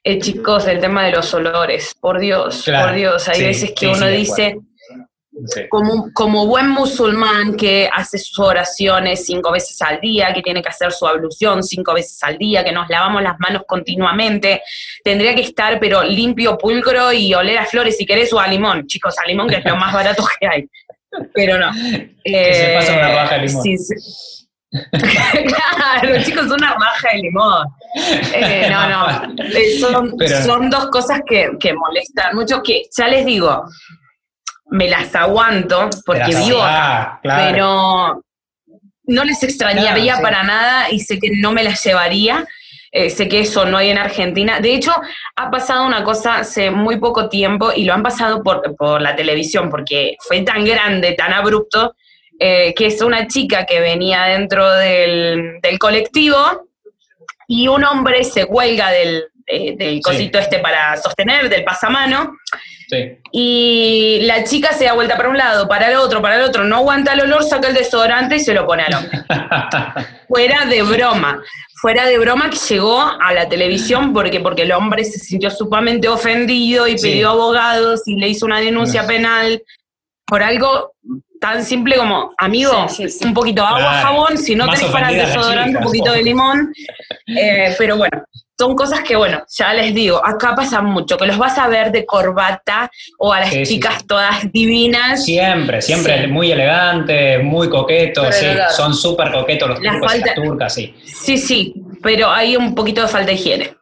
[0.04, 3.70] eh, chicos, el tema de los olores, por Dios, Claro, por Dios, hay sí, veces
[3.72, 4.58] que sí, uno sí, dice,
[5.48, 5.68] Sí.
[5.68, 10.70] como, como buen musulmán que hace sus oraciones cinco veces al día, que tiene que
[10.70, 14.62] hacer su ablución cinco veces al día, que nos lavamos las manos continuamente,
[15.04, 18.86] tendría que estar pero limpio, pulcro y oler a flores si querés o a limón,
[18.86, 20.68] chicos, a limón que es lo más barato que hay.
[21.34, 21.70] Pero no.
[22.24, 23.62] Que se pasa una raja de limón.
[23.62, 24.46] sí, sí.
[24.90, 27.66] claro, chicos, una raja de limón.
[28.34, 29.44] Eh, no, no.
[29.44, 30.14] Eh, son,
[30.44, 33.64] son dos cosas que, que molestan mucho, que ya les digo,
[34.68, 37.52] me las aguanto porque las vivo acá, claro.
[37.52, 38.24] pero
[39.04, 40.22] no les extrañaría Claro, sí.
[40.22, 42.46] para nada y sé que no me las llevaría.
[42.92, 44.58] Eh, sé que eso no hay en Argentina.
[44.60, 44.92] De hecho,
[45.36, 49.14] ha pasado una cosa hace muy poco tiempo y lo han pasado por, por la
[49.14, 51.94] televisión porque fue tan grande, tan abrupto,
[52.38, 56.68] eh, que es una chica que venía dentro del, del colectivo
[57.46, 62.36] y un hombre se cuelga del, eh, del cosito este para sostener, del pasamano,
[62.88, 63.18] Sí.
[63.32, 66.62] y la chica se da vuelta para un lado, para el otro, para el otro,
[66.64, 69.22] no aguanta el olor, saca el desodorante y se lo pone al hombre.
[70.28, 71.42] Fuera de broma,
[71.80, 76.08] fuera de broma que llegó a la televisión porque, porque el hombre se sintió sumamente
[76.08, 77.08] ofendido y Sí.
[77.08, 79.08] pidió abogados y le hizo una denuncia No.
[79.08, 79.62] penal
[80.26, 80.92] por algo
[81.40, 83.24] tan simple como, amigo, Sí, sí, sí.
[83.26, 84.06] un poquito de agua, Claro.
[84.08, 86.72] jabón, si no Más tenés para el desodorante, chica, un poquito de limón.
[87.26, 88.24] Eh, pero bueno,
[88.58, 91.92] son cosas que, bueno, ya les digo, acá pasa mucho, que los vas a ver
[91.92, 94.06] de corbata o a las Sí, chicas sí.
[94.06, 95.24] todas divinas.
[95.24, 96.26] Siempre, siempre Sí.
[96.28, 98.46] muy elegante, muy coqueto, Pero sí,
[98.76, 100.94] son súper coquetos los La turcos y falta- las turcas, sí.
[101.04, 103.72] Sí, sí, pero hay un poquito de falta de higiene.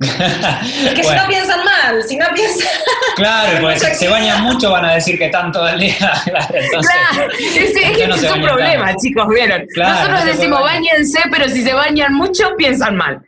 [0.00, 0.08] Es
[0.94, 2.68] que si no piensan mal, si no piensan.
[3.16, 6.54] claro, porque si se bañan mucho van a decir que están todo el día, claro,
[6.54, 9.00] entonces, Claro, ese, ese Entonces no es un problema, tanto.
[9.02, 9.66] chicos, ¿vieron?
[9.74, 13.20] Claro, Nosotros no decimos bañense, pero si se bañan mucho, piensan mal.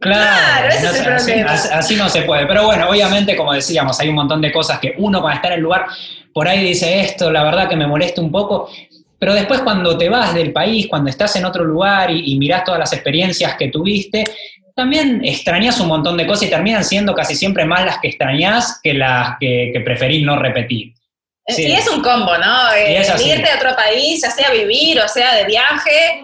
[0.00, 1.52] Claro, Claro, ese no es el se- así, problema.
[1.52, 2.46] así- así no se puede.
[2.46, 5.54] Pero bueno, obviamente, como decíamos, hay un montón de cosas que uno cuando está en
[5.54, 5.86] el lugar,
[6.32, 8.70] por ahí dice esto, la verdad que me molesta un poco.
[9.18, 12.64] Pero después cuando te vas del país, cuando estás en otro lugar y, y mirás
[12.64, 14.24] todas las experiencias que tuviste,
[14.76, 18.78] también extrañas un montón de cosas y terminan siendo casi siempre más las que extrañas
[18.80, 20.92] que las que, que preferís no repetir.
[21.48, 21.66] Sí.
[21.66, 22.72] Y es un combo, ¿no?
[22.74, 26.22] Eh, irte a otro país, ya sea vivir o sea de viaje,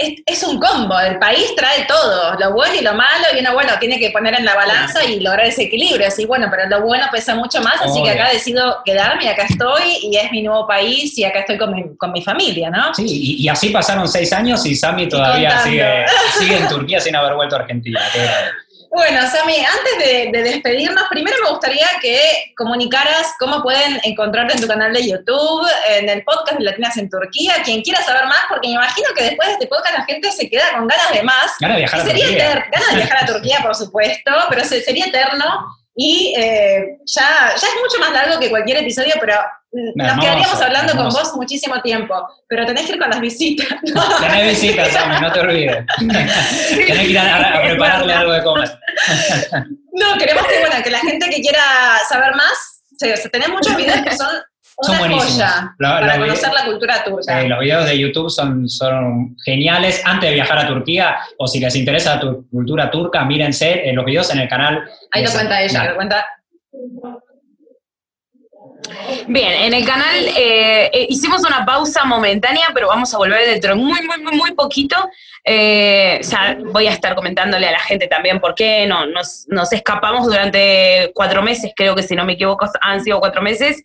[0.00, 0.98] es, es un combo.
[0.98, 4.34] El país trae todo, lo bueno y lo malo, y uno, bueno, tiene que poner
[4.34, 6.10] en la balanza y lograr ese equilibrio.
[6.10, 9.44] Sí, bueno, pero lo bueno pesa mucho más, así que acá decido quedarme y acá
[9.48, 12.94] estoy, y es mi nuevo país, y acá estoy con mi, con mi familia, ¿no?
[12.94, 16.06] Sí, y, y así pasaron seis años y Sami todavía sigue,
[16.38, 18.00] sigue en Turquía sin haber vuelto a Argentina.
[18.92, 24.60] Bueno, Sami, antes de, de despedirnos, primero me gustaría que comunicaras cómo pueden encontrarte en
[24.60, 28.40] tu canal de YouTube, en el podcast de Latinas en Turquía, quien quiera saber más,
[28.48, 31.22] porque me imagino que después de este podcast la gente se queda con ganas de
[31.22, 31.54] más.
[31.60, 32.44] Ganas de viajar a sería Turquía.
[32.50, 35.44] eterno, ganas de viajar a Turquía, por supuesto, pero se- sería eterno
[35.94, 39.34] y eh, ya, ya es mucho más largo que cualquier episodio, pero
[39.72, 41.16] nos quedaríamos hablando hermoso.
[41.18, 42.14] con vos muchísimo tiempo,
[42.48, 43.68] pero tenés que ir con las visitas.
[44.20, 45.84] Tenés visitas, Sami, no te olvides.
[45.98, 48.70] Tenés que ir a, a- prepararle algo de comer.
[49.92, 51.60] No, queremos que, bueno, que la gente que quiera
[52.08, 54.28] saber más, se, se- tenés muchos videos que son
[54.82, 55.32] Son una buenísimos.
[55.34, 57.40] joya Lo- para conocer la cultura turca.
[57.40, 60.02] Sí, los videos de YouTube son, son geniales.
[60.04, 63.94] Antes de viajar a Turquía, o si les interesa la tu- cultura turca, mírense en
[63.96, 64.82] los videos en el canal.
[65.12, 66.26] Ahí lo cuenta ella, lo cuenta.
[69.32, 73.76] Bien, en el canal eh, eh, hicimos una pausa momentánea, pero vamos a volver dentro
[73.76, 74.96] de muy, muy, muy, muy poquito.
[75.44, 79.72] Eh, ya voy a estar comentándole a la gente también por qué no, nos, nos
[79.72, 83.84] escapamos durante cuatro meses, creo que si no me equivoco han sido cuatro meses.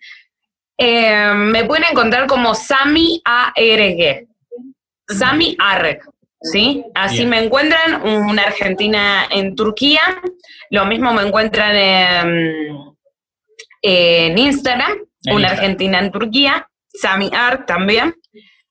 [0.80, 4.26] Me pueden encontrar como Sami ARG.
[5.08, 6.00] Sami ARG,
[6.42, 6.84] ¿sí?
[6.96, 7.30] Así Bien.
[7.30, 10.02] me encuentran, una argentina en Turquía.
[10.72, 12.96] Lo mismo me encuentran en,
[13.84, 18.14] en Instagram, una argentina en Turquía, Sami ARG también.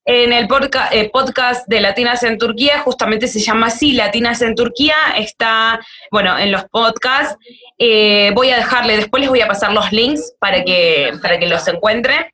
[0.06, 4.54] En el podca- eh, podcast de Latinas en Turquía, justamente se llama así, Latinas en
[4.54, 5.80] Turquía, está,
[6.10, 7.38] bueno, en los podcasts.
[7.78, 11.46] Eh, voy a dejarle, después les voy a pasar los links para que, para que
[11.46, 12.26] los encuentren.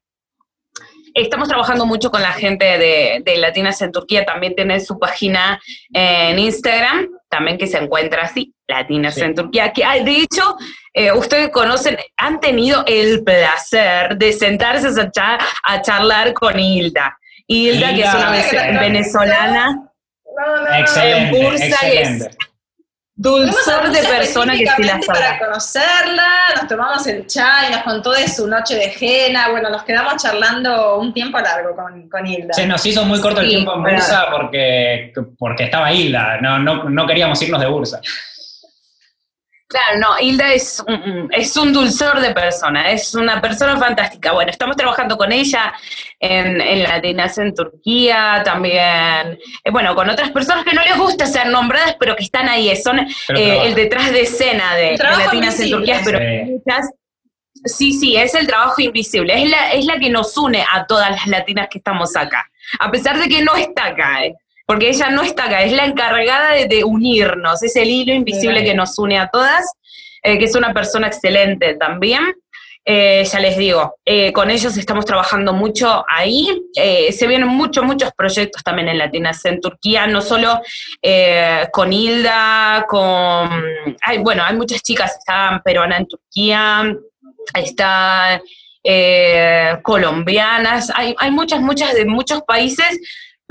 [1.15, 5.61] Estamos trabajando mucho con la gente de, de Latinas en Turquía, también tiene su página
[5.93, 9.23] en Instagram, también que se encuentra así, Latinas Sí.
[9.23, 10.57] en Turquía, que hay, de hecho,
[10.93, 17.17] eh, ustedes conocen, han tenido el placer de sentarse a, cha- a charlar con Hilda.
[17.47, 20.75] Hilda, que es una venezolana, No, no, no.
[20.77, 21.69] Excelente, En Bursa y
[21.99, 22.27] excelente.
[22.27, 22.37] es-
[23.21, 25.39] dulzor de persona que sí la específicamente para sabe.
[25.41, 30.23] conocerla, nos tomamos el chai, nos contó de su noche de jena, bueno, nos quedamos
[30.23, 32.55] charlando un tiempo largo con, con Hilda.
[32.55, 36.59] Se nos hizo muy corto el Sí, tiempo en Bursa porque, porque estaba Hilda, no,
[36.59, 38.01] no, no queríamos irnos de Bursa.
[39.71, 44.33] Claro, no, Hilda es un, es un dulzor de persona, es una persona fantástica.
[44.33, 45.73] Bueno, estamos trabajando con ella
[46.19, 51.25] en, en Latinas en Turquía, también, eh, bueno, con otras personas que no les gusta
[51.27, 55.71] ser nombradas, pero que están ahí, son eh, el detrás de escena de, Latinas en.
[55.71, 56.51] Turquía, pero Sí.
[56.51, 56.91] muchas-
[57.65, 61.11] Sí, sí, es el trabajo invisible, es la, es la que nos une a todas
[61.11, 64.35] las latinas que estamos acá, a pesar de que no está acá, ¿eh?
[64.71, 68.63] Porque ella no está acá, es la encargada de, de unirnos, es el hilo invisible
[68.63, 69.65] que nos une a todas,
[70.23, 72.37] eh, que es una persona excelente también.
[72.85, 76.47] Eh, ya les digo, eh, con ellos estamos trabajando mucho ahí.
[76.77, 80.61] Eh, se vienen muchos, muchos proyectos también en Latinas en Turquía, no solo
[81.73, 83.51] con Hilda, con.
[84.03, 86.97] Hay, bueno, hay muchas chicas, está peruana en Turquía,
[87.55, 88.41] está
[89.83, 93.01] colombianas, hay, hay muchas, muchas de muchos países,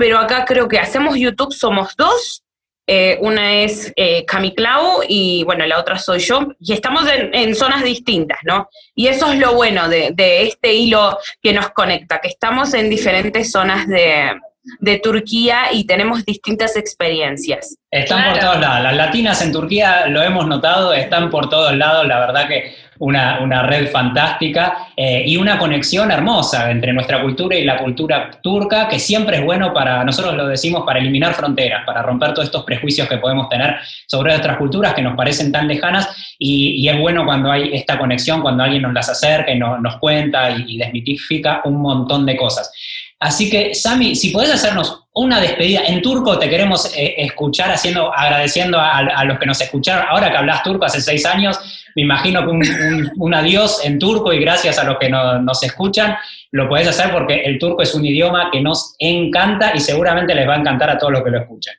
[0.00, 2.42] pero acá creo que hacemos YouTube, somos dos.
[2.86, 7.32] Eh, una es eh, Cami Clau y bueno, la otra soy yo, y estamos en,
[7.34, 8.68] en zonas distintas, ¿no?
[8.96, 12.90] Y eso es lo bueno de, de este hilo que nos conecta, que estamos en
[12.90, 14.32] diferentes zonas de,
[14.80, 17.76] de Turquía y tenemos distintas experiencias.
[17.92, 18.48] Están por Claro.
[18.48, 18.82] todos lados.
[18.82, 22.06] Las latinas en Turquía, lo hemos notado, están por todos lados.
[22.08, 27.56] La verdad que una, una red fantástica eh, y una conexión hermosa entre nuestra cultura
[27.56, 31.84] y la cultura turca, que siempre es bueno para, nosotros lo decimos, para eliminar fronteras,
[31.84, 33.76] para romper todos estos prejuicios que podemos tener
[34.06, 36.08] sobre otras culturas que nos parecen tan lejanas.
[36.38, 39.96] Y, es bueno cuando hay esta conexión, cuando alguien nos las acerca y no- nos
[39.98, 42.72] cuenta y, y desmitifica un montón de cosas.
[43.18, 48.12] Así que, Sami, si podés hacernos una despedida en turco, te queremos eh, escuchar haciendo,
[48.16, 50.06] agradeciendo a, a los que nos escucharon.
[50.08, 51.58] Ahora que hablas turco hace seis años,
[51.96, 55.40] me imagino que un, un- un adiós en turco y gracias a los que no-
[55.40, 56.16] nos escuchan,
[56.52, 60.48] lo podés hacer porque el turco es un idioma que nos encanta y seguramente les
[60.48, 61.74] va a encantar a todos los que lo escuchan.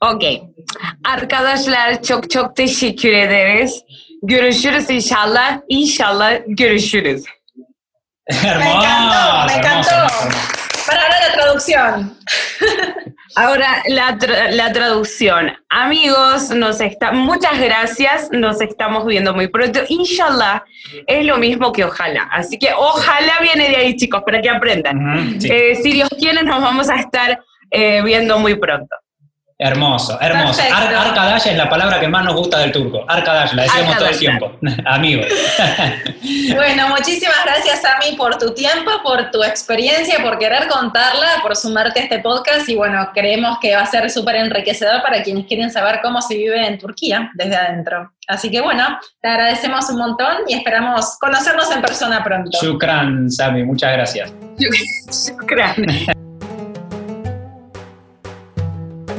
[0.00, 0.24] Ok.
[1.04, 3.84] Arkadaşlar çok çok teşekkür ederiz.
[4.22, 5.58] Görüşürüz inşallah.
[5.68, 7.24] İnşallah görüşürüz.
[8.30, 9.90] hermoso, encantó, me encantó.
[9.90, 10.65] hermoso, hermoso.
[10.86, 12.18] Para ahora la traducción.
[13.34, 14.18] Ahora, la,
[14.50, 15.52] la, traducción.
[15.68, 19.80] Amigos, nos está, muchas gracias, nos estamos viendo muy pronto.
[19.88, 20.64] Inshallah
[21.06, 22.28] es lo mismo que ojalá.
[22.32, 25.38] Así que ojalá viene de ahí, chicos, para que aprendan.
[25.44, 27.38] Eh, si Dios quiere, nos vamos a estar
[27.70, 28.96] eh, viendo muy pronto.
[29.58, 30.60] Hermoso, hermoso.
[30.70, 33.06] Ar es la palabra que más nos gusta del turco.
[33.08, 34.52] Arkadash, la decíamos todo el tiempo.
[34.84, 35.26] Amigos.
[36.54, 42.00] bueno, muchísimas gracias, Ami, por tu tiempo, por tu experiencia, por querer contarla, por sumarte
[42.00, 42.68] a este podcast.
[42.68, 46.36] Y bueno, creemos que va a ser súper enriquecedor para quienes quieren saber cómo se
[46.36, 48.12] vive en Turquía desde adentro.
[48.28, 52.58] Así que bueno, te agradecemos un montón y esperamos conocernos en persona pronto.
[52.60, 54.34] Shukran, Sami, muchas gracias.
[55.10, 56.14] Shukran.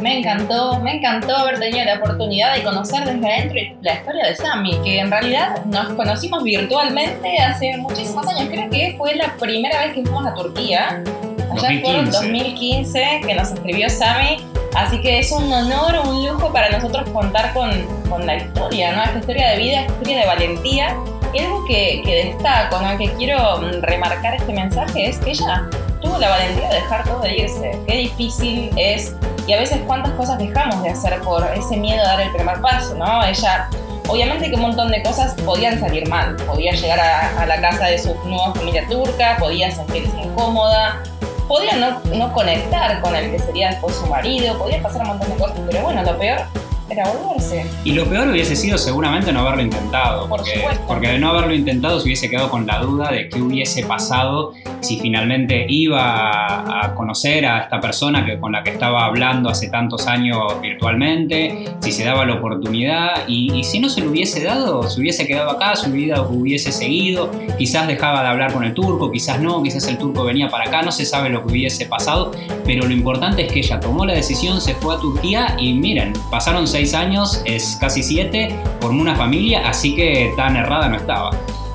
[0.02, 4.36] Me encantó, me encantó haber tenido la oportunidad de conocer desde adentro la historia de
[4.36, 8.50] Sammy, que en realidad nos conocimos virtualmente hace muchísimos años.
[8.50, 11.04] Creo que fue la primera vez que fuimos a Turquía.
[11.52, 14.38] Allá fue en 2015 que nos escribió Sammy.
[14.76, 17.72] Así que es un honor, un lujo para nosotros contar con,
[18.10, 19.04] con la historia, ¿no?
[19.04, 20.96] Esta historia de vida, esta historia de valentía.
[21.34, 22.96] Y algo que, que destaco, ¿no?
[22.98, 25.68] Que quiero remarcar este mensaje es que ella
[26.02, 27.72] tuvo la valentía de dejar todo de irse.
[27.88, 29.16] Qué difícil es
[29.48, 32.62] y a veces cuántas cosas dejamos de hacer por ese miedo a dar el primer
[32.62, 33.24] paso, ¿no?
[33.24, 33.70] Ella,
[34.08, 37.98] obviamente que un montón de cosas podían salir mal, podía llegar a, la casa de
[37.98, 41.02] su nueva familia turca, podía sentirse incómoda,
[41.48, 45.30] podía no, no conectar con el que sería después su marido, podía pasar un montón
[45.30, 46.42] de cosas, pero bueno, lo peor
[46.90, 47.66] era volverse.
[47.84, 52.00] Y lo peor hubiese sido seguramente no haberlo intentado, porque, porque de no haberlo intentado
[52.00, 57.46] se hubiese quedado con la duda de qué hubiese pasado si finalmente iba a conocer
[57.46, 62.04] a esta persona que, con la que estaba hablando hace tantos años virtualmente, si se
[62.04, 65.92] daba la oportunidad y, si no se lo hubiese dado, se hubiese quedado acá, su
[65.92, 70.24] vida hubiese seguido, quizás dejaba de hablar con el turco, quizás no, quizás el turco
[70.24, 72.32] venía para acá, no se sabe lo que hubiese pasado,
[72.66, 76.14] pero lo importante es que ella tomó la decisión, se fue a Turquía y miren,
[76.30, 81.32] pasaron seis años, es casi siete, formó una familia, así que tan errada no estaba.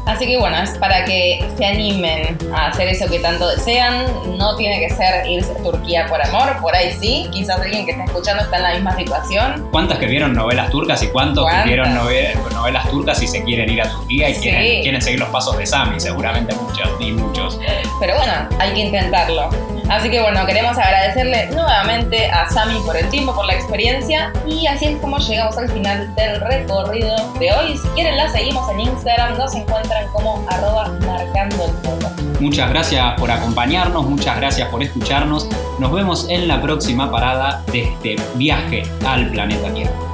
[0.07, 4.07] Así que bueno, es para que se animen a hacer eso que tanto desean.
[4.37, 7.29] No tiene que ser irse a Turquía por amor, por ahí sí.
[7.33, 9.69] Quizás alguien que está escuchando está en la misma situación.
[9.71, 13.83] ¿Cuántas que vieron novelas turcas y cuántos que vieron novelas turcas y se quieren ir
[13.83, 16.01] a Turquía y quieren, quieren, seguir los pasos de Sami?
[16.01, 17.59] Seguramente muchos y muchos.
[18.01, 19.51] Pero bueno, hay que intentarlo.
[19.89, 24.67] Así que bueno, queremos agradecerle nuevamente a Sami por el tiempo, por la experiencia y
[24.67, 27.77] así es como llegamos al final del recorrido de hoy.
[27.77, 32.41] Si quieren la seguimos en Instagram, nos encuentran como arroba marcando el.
[32.41, 35.49] Muchas gracias por acompañarnos, muchas gracias por escucharnos.
[35.79, 40.12] Nos vemos en la próxima parada de este viaje al planeta Tierra.